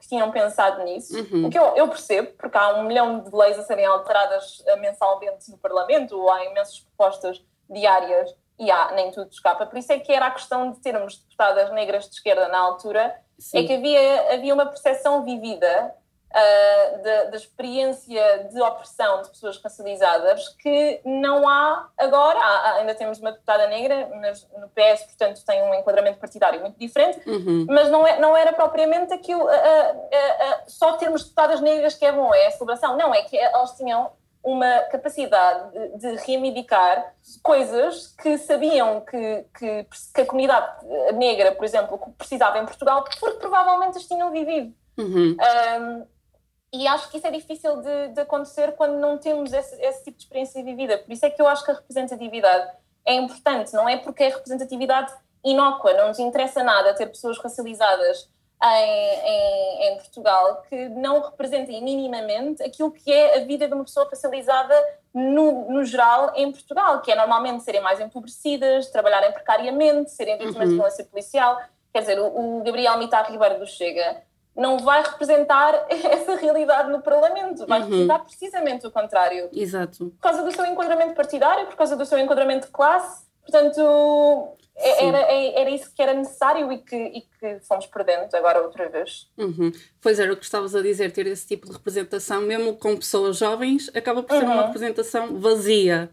[0.00, 1.12] que tinham pensado nisso.
[1.18, 1.46] Uhum.
[1.46, 4.76] O que eu, eu, percebo, porque há um milhão de leis a serem alteradas eh,
[4.76, 9.66] mensalmente no Parlamento, ou há imensas propostas diárias e há, nem tudo escapa.
[9.66, 13.16] Por isso é que era a questão de termos deputadas negras de esquerda na altura,
[13.38, 13.58] Sim.
[13.58, 15.94] é que havia, havia uma percepção vivida
[16.30, 22.38] uh, da, experiência de opressão de pessoas racializadas que não há agora.
[22.38, 26.78] Há, ainda temos uma deputada negra, mas no PS, portanto, tem um enquadramento partidário muito
[26.78, 27.66] diferente, uhum.
[27.68, 29.44] mas não, é, não era propriamente aquilo.
[29.44, 32.96] Uh, uh, só termos deputadas negras que é bom, é a celebração.
[32.96, 34.10] Não, é que elas tinham
[34.42, 37.12] uma capacidade de, de reivindicar
[37.42, 43.38] coisas que sabiam que, que, que, a comunidade negra, por exemplo, precisava em Portugal, porque
[43.38, 44.72] provavelmente as tinham vivido.
[44.96, 45.36] Uhum.
[45.36, 46.06] Um,
[46.72, 50.18] e acho que isso é difícil de, de acontecer quando não temos esse, esse, tipo
[50.18, 50.98] de experiência vivida.
[50.98, 52.70] Por isso é que eu acho que a representatividade
[53.06, 53.72] é importante.
[53.72, 55.12] Não é porque é representatividade
[55.44, 58.28] inócua, não nos interessa nada ter pessoas racializadas
[58.62, 63.84] em, em, em, Portugal que não representem minimamente aquilo que é a vida de uma
[63.84, 64.74] pessoa racializada
[65.14, 70.64] no, no geral em Portugal, que é normalmente serem mais empobrecidas, trabalharem precariamente, serem vítimas
[70.64, 70.68] uhum.
[70.70, 71.58] de violência policial.
[71.92, 74.22] Quer dizer, o, o Gabriel Mitar Ribeiro do Chega
[74.58, 77.84] não vai representar essa realidade no Parlamento, vai uhum.
[77.84, 79.48] representar precisamente o contrário.
[79.52, 80.10] Exato.
[80.10, 85.06] Por causa do seu enquadramento partidário, por causa do seu enquadramento de classe, Portanto, é,
[85.06, 88.90] era, é, era isso que era necessário e que, e que fomos perdendo agora outra
[88.90, 89.26] vez.
[89.38, 89.72] Uhum.
[90.02, 93.38] Pois era o que estavas a dizer, ter esse tipo de representação, mesmo com pessoas
[93.38, 94.52] jovens, acaba por ser uhum.
[94.52, 96.10] uma representação vazia.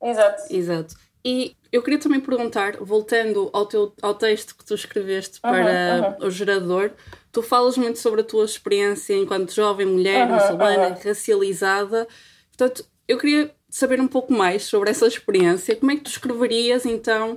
[0.00, 0.42] Exato.
[0.48, 0.94] Exato.
[1.24, 6.16] E eu queria também perguntar, voltando ao, teu, ao texto que tu escreveste uhum, para
[6.20, 6.28] uhum.
[6.28, 6.92] o gerador,
[7.36, 12.08] tu falas muito sobre a tua experiência enquanto jovem mulher muçulmana, racializada.
[12.48, 15.76] Portanto, eu queria saber um pouco mais sobre essa experiência.
[15.76, 17.36] Como é que tu escreverias, então,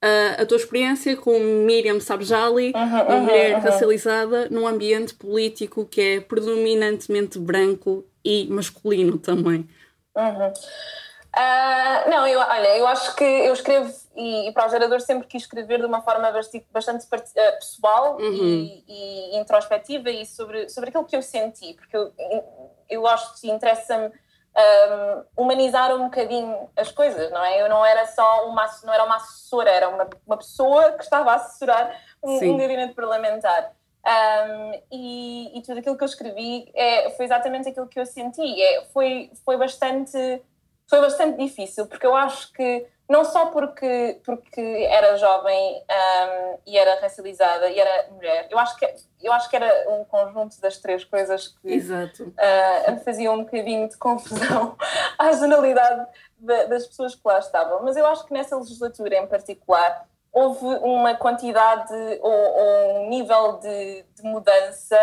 [0.00, 1.36] a, a tua experiência com
[1.66, 9.68] Miriam Sabjali, uma mulher racializada, num ambiente político que é predominantemente branco e masculino também?
[10.16, 10.52] Uhum.
[11.36, 15.28] Uh, não, eu, olha, eu acho que eu escrevo e, e, para o gerador sempre
[15.28, 16.30] quis escrever de uma forma
[16.72, 18.22] bastante, uh, pessoal uhum.
[18.24, 22.12] e, e, introspectiva e sobre, sobre aquilo que eu senti, porque eu,
[22.88, 24.08] eu gosto e interessa-me
[24.56, 27.62] um, humanizar um bocadinho as coisas, não é?
[27.62, 31.30] Eu não era só uma, não era uma assessora, era uma, uma pessoa que estava
[31.30, 33.72] a assessorar um, um gabinete parlamentar.
[34.02, 38.60] Um, e, e, tudo aquilo que eu escrevi é, foi exatamente aquilo que eu senti.
[38.60, 40.42] É, foi, foi bastante
[40.90, 46.76] foi bastante difícil, porque eu acho que não só porque, porque era jovem um, e
[46.76, 48.86] era racializada e era mulher, eu acho, que,
[49.22, 53.88] eu acho que era um conjunto das três coisas que uh, me faziam um bocadinho
[53.88, 54.76] de confusão
[55.16, 56.06] à generalidade
[56.38, 57.82] de, das pessoas que lá estavam.
[57.82, 63.58] Mas eu acho que nessa legislatura em particular houve uma quantidade ou, ou um nível
[63.58, 64.96] de, de, mudança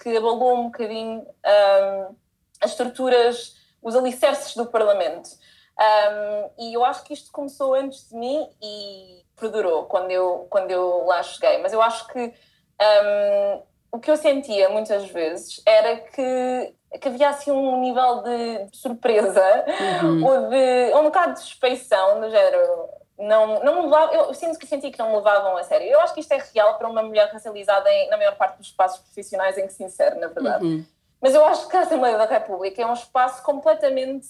[0.00, 2.16] que abalou um bocadinho um,
[2.60, 5.30] as estruturas os alicerces do Parlamento.
[5.78, 10.70] Um, e eu acho que isto começou antes de mim e perdurou quando eu, quando
[10.70, 11.58] eu lá cheguei.
[11.58, 13.62] Mas eu acho que um,
[13.92, 19.64] o que eu sentia muitas vezes era que, que havia assim um nível de surpresa
[20.02, 20.24] uhum.
[20.24, 22.88] ou de ou um bocado de suspeição, no género.
[23.18, 25.88] Não, não me levava, eu sinto que senti que não me levavam a sério.
[25.88, 28.68] Eu acho que isto é real para uma mulher racializada em, na maior parte dos
[28.68, 30.64] espaços profissionais em que se insere, na verdade.
[30.64, 30.86] Uhum.
[31.20, 34.28] Mas eu acho que a Assembleia da República é um espaço completamente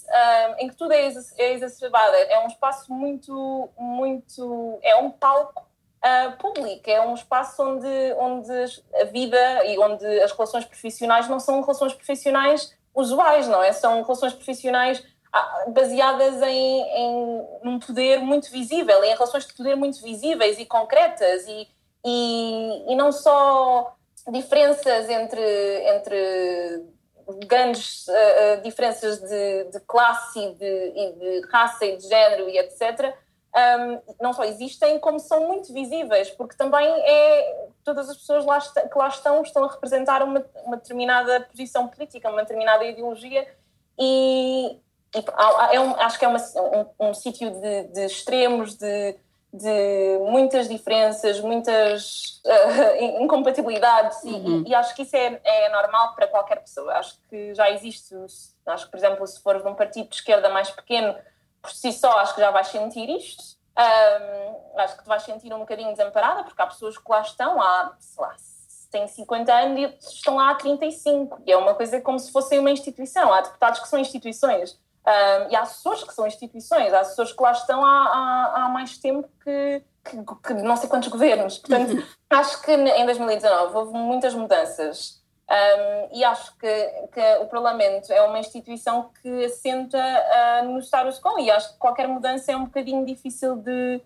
[0.59, 2.15] em que tudo é, é exacerbado.
[2.15, 4.79] É um espaço muito, muito.
[4.83, 6.89] É um palco uh, público.
[6.89, 8.53] É um espaço onde, onde
[8.95, 13.73] a vida e onde as relações profissionais não são relações profissionais usuais, não é?
[13.73, 19.77] São relações profissionais ah, baseadas em, em um poder muito visível, em relações de poder
[19.77, 21.69] muito visíveis e concretas e,
[22.05, 23.95] e, e não só
[24.31, 25.41] diferenças entre,
[25.89, 26.85] entre
[27.47, 32.59] grandes uh, diferenças de, de classe e de, e de, raça e de género e
[32.59, 33.15] etc.
[33.55, 38.61] Um, não só existem, como são muito visíveis, porque também é todas as pessoas lá
[38.61, 43.49] que lá estão estão a representar uma, uma determinada posição política, uma determinada ideologia
[43.99, 44.79] e,
[45.15, 45.25] e
[45.73, 49.17] é um, acho que é uma, um, um sítio de, de extremos, de
[49.53, 54.63] de muitas diferenças, muitas uh, incompatibilidades uhum.
[54.67, 56.93] e, e, acho que isso é, é, normal para qualquer pessoa.
[56.95, 58.15] Acho que já existe,
[58.67, 61.15] acho que por exemplo se fores de um partido de esquerda mais pequeno,
[61.63, 63.59] por si só acho que já vais sentir isto.
[63.79, 67.63] Um, acho que te vais sentir um bocadinho desamparada porque há pessoas que lá estão
[67.63, 68.35] há, sei lá,
[68.91, 72.59] têm 50 anos e estão lá há 35 e é uma coisa como se fossem
[72.59, 73.33] uma instituição.
[73.33, 77.43] Há deputados que são instituições um, e há assessores que são instituições, há assessores que
[77.43, 81.59] lá estão há, há, há mais tempo que, que, que, não sei quantos governos.
[81.59, 82.03] Portanto, uhum.
[82.31, 85.19] acho que em 2019 houve muitas mudanças
[85.51, 91.19] um, e acho que, que, o Parlamento é uma instituição que assenta uh, no status
[91.19, 94.03] quo e acho que qualquer mudança é um bocadinho difícil de,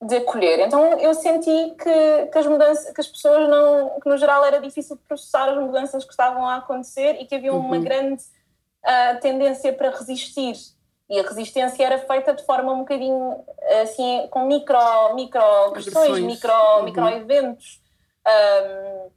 [0.00, 0.60] de acolher.
[0.60, 4.58] Então eu senti que, que, as mudanças, que as pessoas não, que no geral era
[4.58, 7.84] difícil processar as mudanças que estavam a acontecer e que havia uma uhum.
[7.84, 8.22] grande
[8.86, 10.54] a tendência para resistir.
[11.08, 13.44] E a resistência era feita de forma um bocadinho
[13.82, 16.82] assim, com micro, micro questões, micro, uhum.
[16.84, 17.80] micro eventos.
[18.26, 19.10] Um,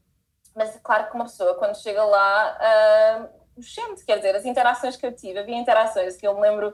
[0.55, 5.05] mas claro que uma pessoa, quando chega lá, uh, sente, quer dizer, as interações que
[5.05, 6.73] eu tive, havia interações que eu me lembro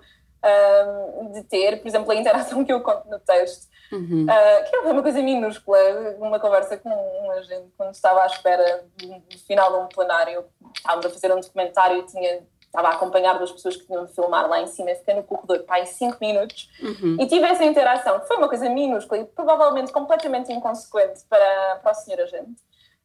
[1.17, 4.25] um, de ter, por exemplo, a interação que eu conto no texto, uhum.
[4.25, 5.77] uh, que é uma coisa minúscula,
[6.19, 11.05] uma conversa com um agente quando estava à espera do final de um plenário, estávamos
[11.05, 12.43] a fazer um documentário e tinha
[12.75, 15.63] estava a acompanhar duas pessoas que tinham de filmar lá em cima, fiquei no corredor
[15.63, 17.17] para aí 5 minutos uhum.
[17.19, 21.91] e tive essa interação, que foi uma coisa minúscula e provavelmente completamente inconsequente para, para
[21.91, 22.61] o senhor agente,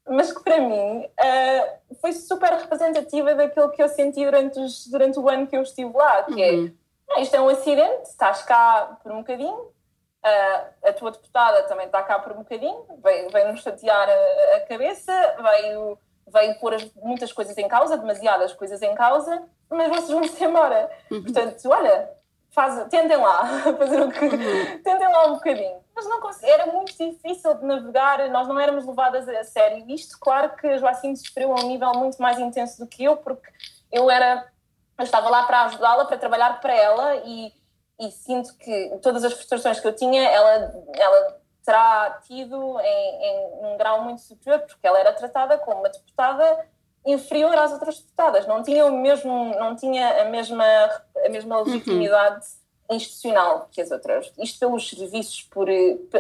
[0.09, 5.19] mas que para mim uh, foi super representativa daquilo que eu senti durante, os, durante
[5.19, 6.75] o ano que eu estive lá, que é, uhum.
[7.11, 11.87] é, isto é um acidente, estás cá por um bocadinho, uh, a tua deputada também
[11.87, 17.33] está cá por um bocadinho, veio-nos veio chatear a, a cabeça, veio veio pôr muitas
[17.33, 20.91] coisas em causa, demasiadas coisas em causa, mas vocês vão-se embora.
[21.11, 21.23] Uhum.
[21.23, 22.11] Portanto, olha,
[22.51, 23.47] faz, tentem lá
[23.79, 24.25] fazer o que.
[24.25, 24.83] Uhum.
[24.83, 25.81] tentem lá um bocadinho.
[25.95, 29.85] Mas não era muito difícil de navegar, nós não éramos levadas a sério.
[29.89, 33.17] Isto, claro que a Joacine sofreu a um nível muito mais intenso do que eu,
[33.17, 33.51] porque
[33.93, 34.47] eu era.
[34.99, 37.53] Eu estava lá para ajudá-la, para trabalhar para ela e,
[37.99, 43.67] e sinto que todas as frustrações que eu tinha, ela, ela terá tido em, em
[43.67, 46.67] um grau muito superior, porque ela era tratada como uma deputada
[47.05, 51.65] inferior às outras deputadas, não tinha o mesmo, não tinha a mesma, a mesma uhum.
[51.65, 52.47] legitimidade
[52.89, 52.97] uhum.
[52.97, 54.31] institucional que as outras.
[54.39, 55.67] Isto pelos serviços, por,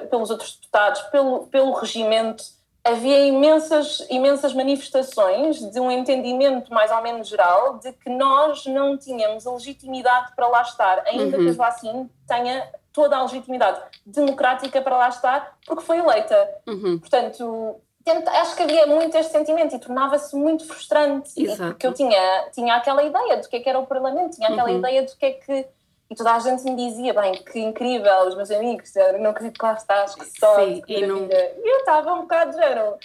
[0.08, 2.44] pelos outros deputados, pelo, pelo regimento.
[2.82, 8.96] Havia imensas, imensas manifestações de um entendimento mais ou menos geral de que nós não
[8.96, 11.44] tínhamos a legitimidade para lá estar, ainda uhum.
[11.44, 16.48] que a Joacine tenha toda a legitimidade democrática para lá estar, porque foi eleita.
[16.66, 16.98] Uhum.
[16.98, 17.80] Portanto,
[18.26, 21.30] acho que havia muito este sentimento e tornava-se muito frustrante.
[21.36, 21.70] Exato.
[21.70, 24.70] Porque eu tinha, tinha aquela ideia do que, é que era o Parlamento, tinha aquela
[24.70, 24.78] uhum.
[24.78, 25.66] ideia do que é que.
[26.10, 29.64] E toda a gente me dizia, bem, que incrível, os meus amigos, não acredito que
[29.64, 30.56] lá estás, que só.
[30.56, 31.28] Sim, e, não...
[31.28, 32.96] eu estava um bocado de género.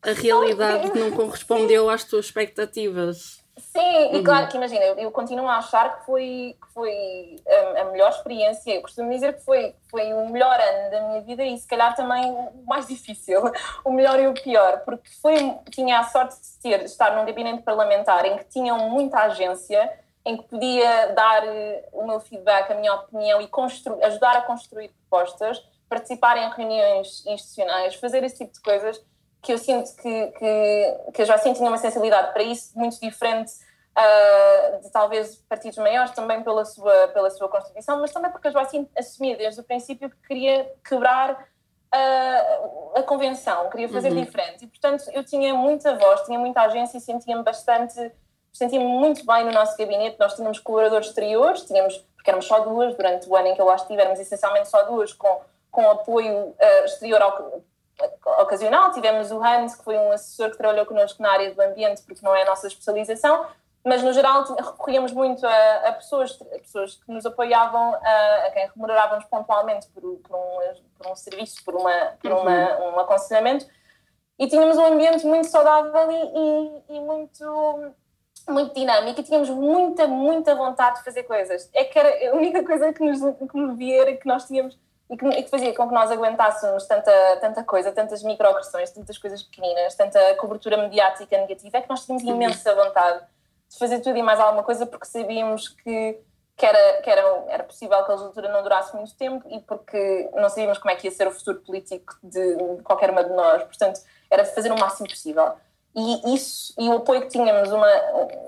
[0.00, 3.44] A realidade não correspondeu às tuas expectativas.
[3.58, 4.48] Sim, e claro uhum.
[4.48, 8.74] que imagina, eu, eu, continuo a achar que foi, que foi a, a, melhor experiência.
[8.74, 11.94] Eu costumo dizer que foi, foi o melhor ano da minha vida e se calhar
[11.94, 13.42] também o mais difícil,
[13.84, 17.24] o melhor e o pior, porque foi, tinha a sorte de, ter, de estar num
[17.24, 19.92] gabinete parlamentar em que tinham muita agência,
[20.24, 23.48] em que podia dar eh, o meu feedback, a minha opinião e
[24.04, 29.02] ajudar a construir propostas, participar em reuniões institucionais, fazer esse tipo de coisas
[29.42, 33.52] que eu sinto que, que, que a Joacine tinha uma sensibilidade para isso muito diferente
[33.98, 38.50] uh, de talvez partidos maiores, também pela sua, pela sua Constituição, mas também porque a
[38.50, 41.32] Joacine assumia desde o princípio que queria quebrar
[41.94, 44.24] uh, a convenção, queria fazer uhum.
[44.24, 44.64] diferente.
[44.64, 48.12] E, portanto, eu tinha muita voz, tinha muita agência e sentia-me bastante,
[48.52, 50.16] sentia-me muito bem no nosso gabinete.
[50.18, 53.66] Nós tínhamos colaboradores exteriores, tínhamos, porque éramos só duas, durante o ano em que eu
[53.66, 57.62] lá estive, éramos essencialmente só duas, com, com apoio uh, exterior ao,
[58.40, 58.92] ocasional.
[58.92, 62.24] Tivemos o Hans, que foi um assessor que trabalhou connosco na área do ambiente, porque
[62.24, 63.46] não é a nossa especialização,
[63.84, 68.50] mas no geral recorríamos muito a, a pessoas, a pessoas que nos apoiavam, a, a
[68.52, 72.96] quem remunerávamos pontualmente por, por, um, por um serviço, por, uma, por uma, uhum.
[72.96, 73.66] um aconselhamento.
[74.38, 77.94] E tínhamos um ambiente muito saudável e, e, e muito
[78.48, 81.68] muito dinâmico e tínhamos muita, muita vontade de fazer coisas.
[81.74, 84.78] É que era a única coisa que nos, que nos via era que nós tínhamos
[85.10, 89.16] e que, e que, fazia com que nós aguentássemos tanta, tanta coisa, tantas microagressões, tantas
[89.16, 92.34] coisas pequeninas, tanta cobertura mediática negativa, é que nós tínhamos uhum.
[92.34, 93.24] imensa vontade
[93.68, 96.18] de fazer tudo e mais alguma coisa porque sabíamos que,
[96.56, 100.30] que, era, que era, era possível que a legislatura não durasse muito tempo e porque
[100.34, 103.62] não sabíamos como é que ia ser o futuro político de, qualquer uma de nós.
[103.64, 105.52] Portanto, era fazer o máximo possível.
[105.94, 107.92] E isso, e o apoio que tínhamos uma,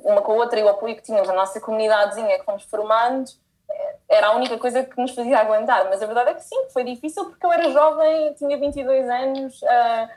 [0.05, 3.31] uma com a outra e o apoio que tínhamos na nossa comunidadezinha que fomos formando,
[4.09, 5.87] era a única coisa que nos fazia aguentar.
[5.88, 9.62] Mas a verdade é que sim, foi difícil porque eu era jovem, tinha 22 anos
[9.62, 10.09] uh,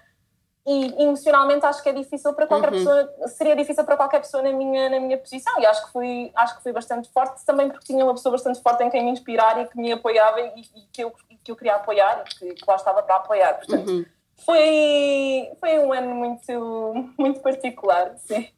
[0.66, 2.78] e emocionalmente acho que é difícil para qualquer uhum.
[2.78, 5.60] pessoa, seria difícil para qualquer pessoa na minha, na minha posição.
[5.60, 8.62] E acho que, fui, acho que fui bastante forte também porque tinha uma pessoa bastante
[8.62, 11.14] forte em quem me inspirar e que me apoiava e, e que, eu,
[11.44, 13.56] que eu queria apoiar e que, que lá estava para apoiar.
[13.56, 14.06] Portanto, uhum.
[14.38, 18.50] foi, foi um ano muito, muito particular, sim.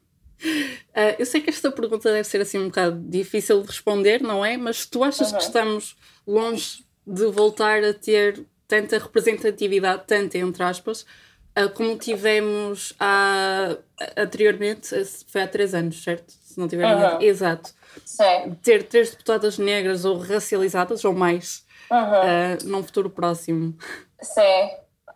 [0.43, 4.43] Uh, eu sei que esta pergunta deve ser assim um bocado difícil de responder, não
[4.45, 4.57] é?
[4.57, 5.37] Mas tu achas uhum.
[5.37, 5.95] que estamos
[6.27, 11.05] longe de voltar a ter tanta representatividade, tanta entre aspas,
[11.57, 13.77] uh, como tivemos há,
[14.17, 14.89] anteriormente,
[15.27, 16.31] foi há três anos, certo?
[16.31, 17.21] Se não tiver uhum.
[17.21, 17.73] Exato.
[18.03, 18.57] Sim.
[18.61, 21.97] Ter três deputadas negras ou racializadas ou mais uhum.
[21.97, 23.77] uh, num futuro próximo.
[24.21, 24.69] Sim.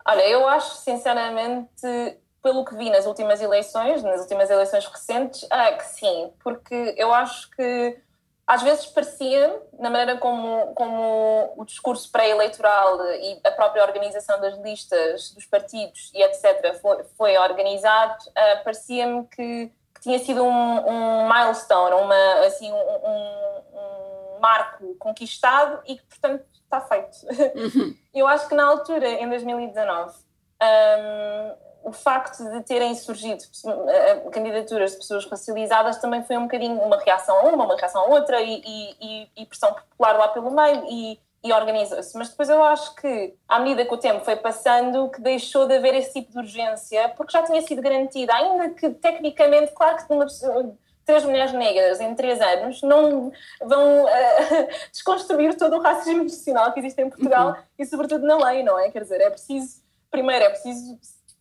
[0.06, 1.86] Olha, eu acho sinceramente
[2.42, 7.12] pelo que vi nas últimas eleições, nas últimas eleições recentes, ah, que sim, porque eu
[7.12, 7.98] acho que
[8.50, 14.58] às vezes parecia, na maneira como, como o discurso pré-eleitoral e a própria organização das
[14.58, 16.74] listas, dos partidos e etc.
[16.80, 22.76] foi, foi organizado, uh, parecia-me que, que, tinha sido um, um milestone, uma, assim, um,
[22.76, 27.18] um, um, marco conquistado e que, portanto, está feito.
[27.54, 27.94] Uhum.
[28.12, 30.12] Eu acho que na altura, em 2019,
[30.60, 33.42] um, o facto de terem surgido
[33.88, 38.02] eh, candidaturas de pessoas racializadas também foi um bocadinho uma reação a uma, uma reação
[38.02, 42.16] a outra e, e, e pressão popular lá pelo meio e, e organizou-se.
[42.16, 45.76] Mas depois eu acho que, à medida que o tempo foi passando, que deixou de
[45.76, 50.12] haver esse tipo de urgência, porque já tinha sido garantida, ainda que tecnicamente, claro que
[50.12, 50.74] uma pessoa,
[51.04, 54.08] três mulheres negras em três anos não vão uh,
[54.92, 57.62] desconstruir todo o racismo institucional que existe em Portugal uhum.
[57.78, 58.90] e sobretudo na lei, não é?
[58.90, 60.98] Quer dizer, é preciso, primeiro é preciso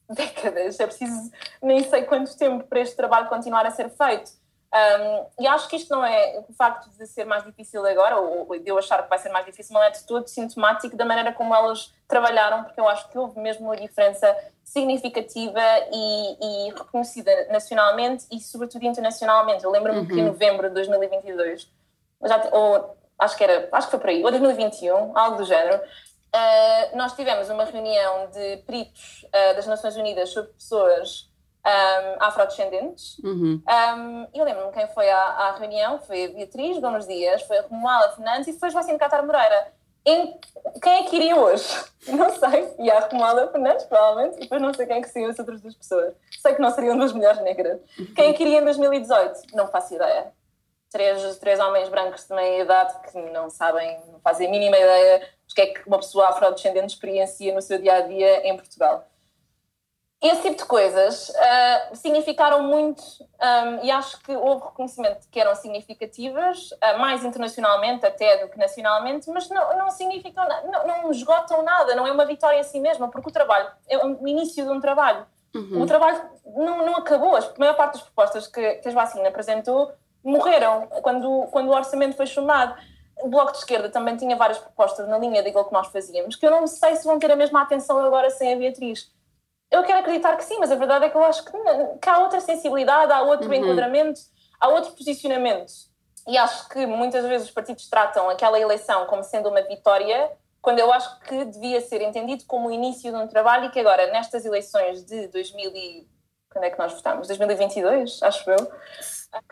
[0.09, 1.31] décadas, é preciso
[1.61, 4.31] nem sei quanto tempo para este trabalho continuar a ser feito.
[4.71, 8.47] Um, e acho que isto não é o facto de ser mais difícil agora, ou
[8.59, 11.33] de eu achar que vai ser mais difícil, não é de todo sintomático da maneira
[11.33, 15.59] como elas trabalharam, porque eu acho que houve mesmo uma diferença significativa
[15.91, 19.63] e, e reconhecida nacionalmente e, sobretudo, internacionalmente.
[19.63, 20.07] Eu lembro-me uhum.
[20.07, 20.27] que em uhum.
[20.27, 21.67] novembro de 2022,
[22.25, 25.81] já, ou acho que era, acho que foi por aí, ou 2021, algo do género,
[26.35, 31.29] uh, nós tivemos uma reunião de peritos uh, das Nações Unidas sobre pessoas
[31.65, 33.17] um, afrodescendentes.
[33.19, 33.61] Uhum.
[33.67, 37.61] Um, eu lembro-me quem foi à, à, reunião, foi a Beatriz Gomes Dias, foi a
[37.63, 39.73] Romualda Fernandes e foi Joaquim Catar Moreira.
[40.05, 40.39] Em,
[40.81, 41.67] quem é que iria hoje?
[42.07, 42.73] Não sei.
[42.79, 45.61] E a Romualda Fernandes, provavelmente, e depois não sei quem é que seriam as outras
[45.61, 46.13] duas pessoas.
[46.41, 47.79] Sei que não seriam duas mulheres negras.
[47.99, 48.13] Uhum.
[48.15, 49.41] Quem é que iria em 2018?
[49.53, 50.31] Não faço ideia.
[50.91, 55.19] Três, três homens brancos de meia idade que não sabem, não fazem a mínima ideia
[55.47, 59.05] do que é que uma pessoa afrodescendente experiencia no seu dia a dia em Portugal.
[60.21, 65.55] Esse tipo de coisas uh, significaram muito um, e acho que houve reconhecimento que eram
[65.55, 71.63] significativas, uh, mais internacionalmente até do que nacionalmente, mas não, não significam, não, não esgotam
[71.63, 74.69] nada, não é uma vitória em si mesma, porque o trabalho é o início de
[74.69, 75.25] um trabalho.
[75.55, 75.83] Uhum.
[75.83, 79.93] O trabalho não, não acabou, a maior parte das propostas que, que a vacina apresentou
[80.23, 82.75] morreram quando, quando o orçamento foi chamado.
[83.21, 86.45] O Bloco de Esquerda também tinha várias propostas na linha daquilo que nós fazíamos, que
[86.45, 89.11] eu não sei se vão ter a mesma atenção agora sem a Beatriz
[89.71, 91.51] eu quero acreditar que sim, mas a verdade é que eu acho que,
[92.01, 93.53] que há outra sensibilidade, há outro uhum.
[93.53, 94.19] enquadramento,
[94.59, 95.71] há outro posicionamento.
[96.27, 100.79] E acho que muitas vezes os partidos tratam aquela eleição como sendo uma vitória, quando
[100.79, 104.11] eu acho que devia ser entendido como o início de um trabalho e que agora,
[104.11, 106.07] nestas eleições de 2000 e...
[106.59, 107.27] Quando é que nós votamos?
[107.27, 108.71] 2022, acho eu.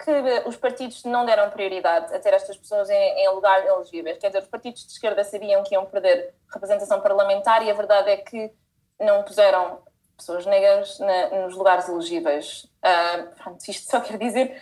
[0.03, 4.17] Que os partidos não deram prioridade a ter estas pessoas em, em lugares elegíveis.
[4.17, 8.09] Quer dizer, os partidos de esquerda sabiam que iam perder representação parlamentar e a verdade
[8.09, 8.51] é que
[8.99, 9.79] não puseram
[10.17, 12.67] pessoas negras na, nos lugares elegíveis.
[12.83, 14.61] Uh, pronto, isto só quer dizer.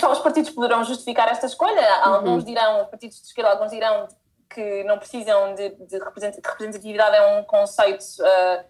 [0.00, 1.82] Só os partidos poderão justificar esta escolha.
[1.82, 2.14] Uhum.
[2.14, 4.08] Alguns dirão, os partidos de esquerda, alguns dirão
[4.48, 8.64] que não precisam de, de representatividade, é um conceito uh,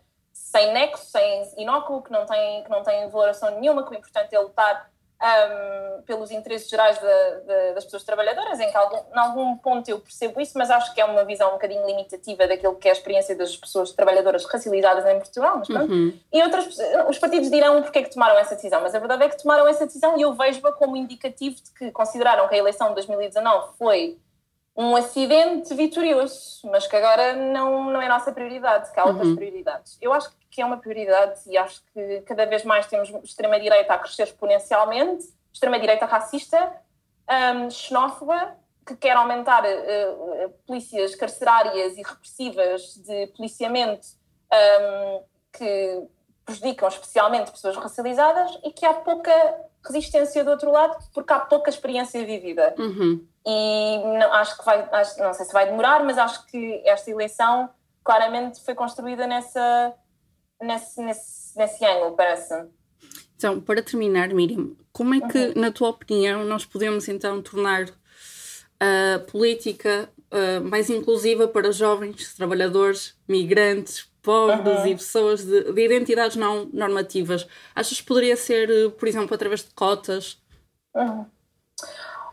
[0.46, 4.32] sem nexo, sem inóculo, que não tem, que não tem valoração nenhuma, que o importante
[4.32, 4.88] é lutar
[5.20, 9.88] um, pelos interesses gerais de, de, das pessoas trabalhadoras, em que algum, em algum ponto
[9.88, 12.92] eu percebo isso, mas acho que é uma visão um bocadinho limitativa daquilo que é
[12.92, 15.58] a experiência das pessoas trabalhadoras racializadas em Portugal.
[15.58, 16.16] Mas Uhum.
[16.32, 16.78] E outras,
[17.08, 19.66] os partidos dirão porque é que tomaram essa decisão, mas a verdade é que tomaram
[19.66, 23.74] essa decisão e eu vejo-a como indicativo de que consideraram que a eleição de 2019
[23.78, 24.16] foi
[24.76, 29.36] um acidente vitorioso, mas que agora não, não é nossa prioridade, que há outras uhum.
[29.36, 29.96] prioridades.
[30.02, 33.98] Eu acho que é uma prioridade e acho que cada vez mais temos extrema-direita a
[33.98, 36.74] crescer exponencialmente, extrema-direita racista,
[37.56, 38.54] um, xenófoba,
[38.86, 44.06] que quer aumentar uh, polícias carcerárias e repressivas de policiamento
[44.52, 45.22] um,
[45.52, 46.06] que
[46.44, 49.32] prejudicam especialmente pessoas racializadas e que há pouca
[49.84, 52.74] resistência do outro lado porque há pouca experiência vivida.
[52.78, 53.26] Uhum.
[53.46, 57.10] E não, acho que vai, acho, não sei se vai demorar, mas acho que esta
[57.10, 57.70] eleição
[58.02, 59.94] claramente foi construída nessa,
[60.60, 62.54] nesse, nesse, nesse ângulo, parece.
[63.36, 65.52] Então, para terminar, Miriam, como é que, uhum.
[65.56, 67.86] na tua opinião, nós podemos então tornar
[68.80, 74.86] a política uh, mais inclusiva para jovens, trabalhadores, migrantes, pobres uhum.
[74.86, 77.46] e pessoas de, de, identidades não normativas?
[77.74, 80.38] Achas que poderia ser, por exemplo, através de cotas?
[80.94, 81.26] Uhum.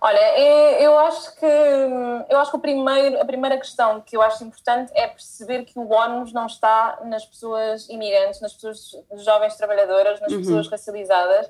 [0.06, 4.22] Olha, é, eu acho que eu acho que o primeiro, a primeira questão que eu
[4.22, 8.92] acho importante é perceber que o ónus não está nas pessoas imigrantes, nas pessoas
[9.24, 10.40] jovens trabalhadoras, nas uhum.
[10.40, 11.50] pessoas racializadas.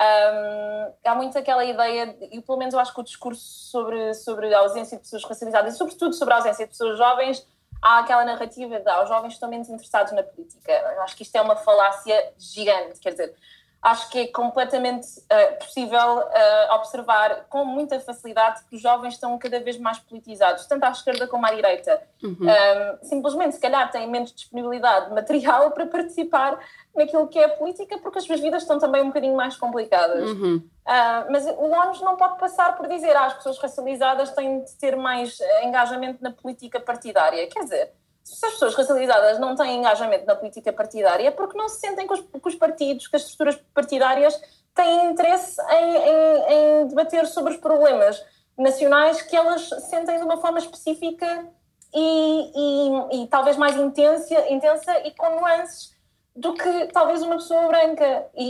[0.00, 4.54] Um, há muito aquela ideia, e pelo menos eu acho que o discurso sobre, sobre
[4.54, 7.46] a ausência de pessoas racializadas, e sobretudo sobre a ausência de pessoas jovens,
[7.82, 10.72] há aquela narrativa de ah, os jovens estão menos interessados na política.
[10.72, 13.34] Eu acho que isto é uma falácia gigante, quer dizer,
[13.82, 19.38] acho que é completamente uh, possível uh, observar com muita facilidade que os jovens estão
[19.38, 22.02] cada vez mais politizados, tanto à esquerda como à direita.
[22.22, 22.36] Uhum.
[22.42, 26.58] Um, simplesmente, se calhar, têm menos disponibilidade material para participar
[26.94, 30.28] naquilo que é a política, porque as suas vidas estão também um bocadinho mais complicadas.
[30.28, 30.56] Uhum.
[30.56, 34.72] Uh, mas o ONU não pode passar por dizer ah, as pessoas racializadas têm de
[34.76, 37.46] ter mais engajamento na política partidária.
[37.46, 37.92] Quer dizer,
[38.24, 42.06] se as pessoas racializadas não têm engajamento na política partidária é porque não se sentem
[42.06, 44.40] que os, que os partidos, que as estruturas partidárias
[44.74, 46.52] têm interesse em, em,
[46.82, 48.22] em, debater sobre os problemas
[48.56, 51.46] nacionais que elas sentem de uma forma específica
[51.92, 55.98] e, e, e talvez mais intensa, intensa e com nuances
[56.36, 58.44] do que talvez uma pessoa branca e,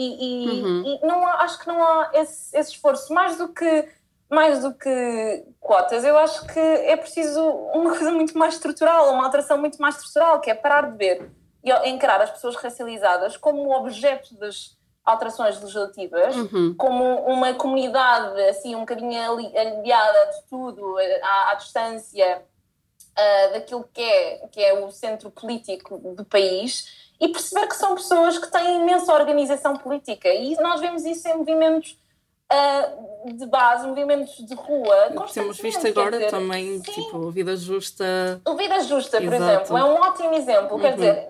[0.54, 0.82] e, uhum.
[0.86, 3.88] e não há, acho que não há esse, esse esforço mais do que
[4.30, 7.42] mais do que cotas, eu acho que é preciso
[7.74, 11.30] uma coisa muito mais estrutural, uma alteração muito mais estrutural, que é parar de ver
[11.62, 16.74] e encarar as pessoas racializadas como objeto das, alterações legislativas, uhum.
[16.76, 24.02] como uma comunidade assim um bocadinho aliada de tudo, à, à distância uh, daquilo que
[24.02, 28.80] é, que é o centro político do país, e perceber que são pessoas que têm
[28.80, 30.28] imensa organização política.
[30.28, 31.98] E nós vemos isso em movimentos
[32.50, 35.12] uh, de base, movimentos de rua.
[35.32, 38.40] Temos visto agora dizer, também, sim, tipo, o Vida Justa.
[38.44, 39.44] O Vida Justa, por Exato.
[39.44, 40.76] exemplo, é um ótimo exemplo.
[40.76, 40.80] Uhum.
[40.80, 41.28] Quer dizer,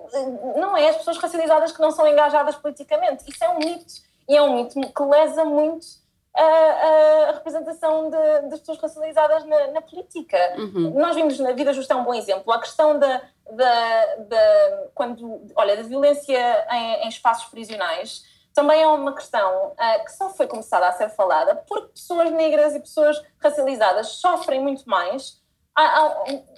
[0.56, 3.24] não é as pessoas racializadas que não são engajadas politicamente.
[3.28, 4.10] Isso é um mito.
[4.28, 5.86] E é um mito que lesa muito
[6.34, 10.38] a, a representação de, das pessoas racializadas na, na política.
[10.56, 10.92] Uhum.
[10.96, 12.52] Nós vimos na Vida Justa é um bom exemplo.
[12.52, 18.24] A questão da, da, da, quando, olha, da violência em, em espaços prisionais
[18.54, 22.74] também é uma questão uh, que só foi começada a ser falada porque pessoas negras
[22.74, 25.40] e pessoas racializadas sofrem muito mais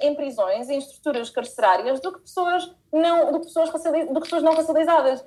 [0.01, 4.43] em prisões, em estruturas carcerárias, do que pessoas não, do que pessoas, do que pessoas
[4.43, 5.25] não racializadas.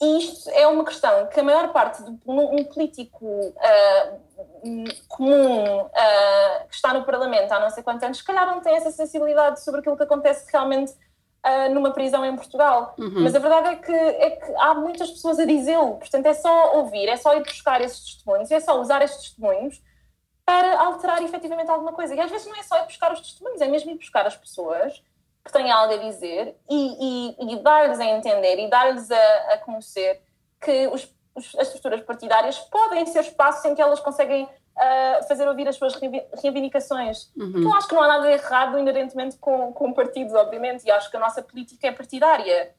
[0.00, 4.20] E isto é uma questão que a maior parte de um, político uh,
[5.08, 8.76] comum uh, que está no Parlamento há não sei quantos anos, se calhar não tem
[8.76, 10.92] essa sensibilidade sobre aquilo que acontece realmente
[11.46, 12.94] uh, numa prisão em Portugal.
[12.98, 13.22] Uhum.
[13.22, 16.76] Mas a verdade é que, é que há muitas pessoas a dizê-lo, portanto é só
[16.76, 19.80] ouvir, é só ir buscar esses testemunhos, é só usar esses testemunhos
[20.44, 22.14] para alterar efetivamente alguma coisa.
[22.14, 24.36] E às vezes não é só ir buscar os testemunhos, é mesmo ir buscar as
[24.36, 25.02] pessoas
[25.44, 29.58] que têm algo a dizer e, e, e dar-lhes a entender e dar-lhes a, a,
[29.58, 30.20] conhecer
[30.60, 35.48] que os, os, as estruturas partidárias podem ser espaços em que elas conseguem uh, fazer
[35.48, 35.94] ouvir as suas
[36.42, 37.30] reivindicações.
[37.36, 37.52] Uhum.
[37.56, 41.16] Então acho que não há nada errado inerentemente com, com partidos, obviamente, e acho que
[41.16, 42.74] a nossa política é partidária.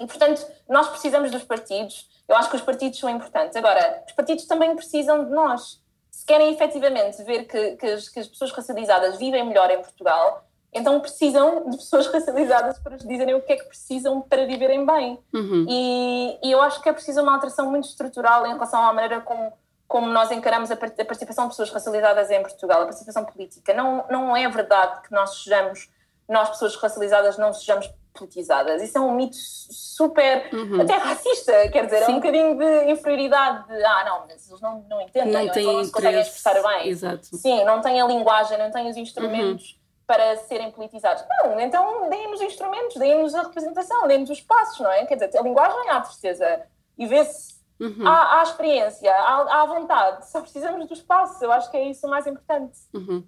[0.00, 2.08] E, portanto, nós precisamos dos partidos.
[2.26, 3.56] Eu acho que os partidos são importantes.
[3.56, 5.80] Agora, os partidos também precisam de nós.
[6.10, 10.44] Se querem efetivamente ver que, que, as, que as pessoas racializadas vivem melhor em Portugal,
[10.72, 14.84] então precisam de pessoas racializadas para lhes dizerem o que é que precisam para viverem
[14.84, 15.18] bem.
[15.32, 15.66] Uhum.
[15.68, 19.20] E, e, eu acho que é preciso uma alteração muito estrutural em relação à maneira
[19.20, 19.52] como
[19.86, 23.72] como nós encaramos a participação de pessoas racializadas em Portugal, a participação política.
[23.74, 25.90] Não, não é verdade que nós sejamos,
[26.28, 28.80] nós pessoas racializadas não sejamos politizadas.
[28.80, 30.80] Isso é um mito super, uhum.
[30.80, 32.12] até racista, quer dizer, Sim.
[32.12, 35.66] é um bocadinho de inferioridade, de, ah não, mas eles não, não entendem, não, têm
[35.66, 36.88] não se conseguem expressar bem.
[36.88, 37.24] Exato.
[37.36, 39.78] Sim, não têm a linguagem, não têm os instrumentos uhum.
[40.06, 41.24] para serem politizados.
[41.28, 45.04] Não, então deem-nos instrumentos, deem-nos a representação, deem-nos os passos, não é?
[45.04, 46.62] Quer dizer, a linguagem há tristeza
[46.96, 48.06] e vê-se Uhum.
[48.06, 51.44] Há, há, experiência, há, há, vontade, só precisamos do espaço.
[51.44, 52.78] Eu acho que é isso o mais importante.
[52.92, 53.24] Uhum.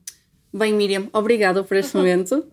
[0.52, 2.46] Bem, Miriam, obrigada por este momento.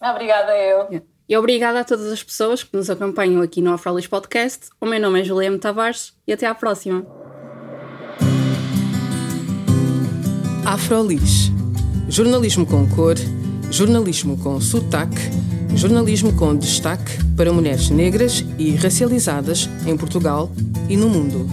[0.00, 1.02] obrigada eu.
[1.28, 4.68] E obrigada a todas as pessoas que nos acompanham aqui no Afrolis Podcast.
[4.80, 7.04] O meu nome é Juliana Tavares e até à próxima.
[10.66, 11.50] Afrolis.
[12.08, 13.16] Jornalismo com cor,
[13.70, 15.16] jornalismo com sotaque,
[15.76, 20.50] jornalismo com destaque para mulheres negras e racializadas em Portugal
[20.88, 21.48] e no mundo.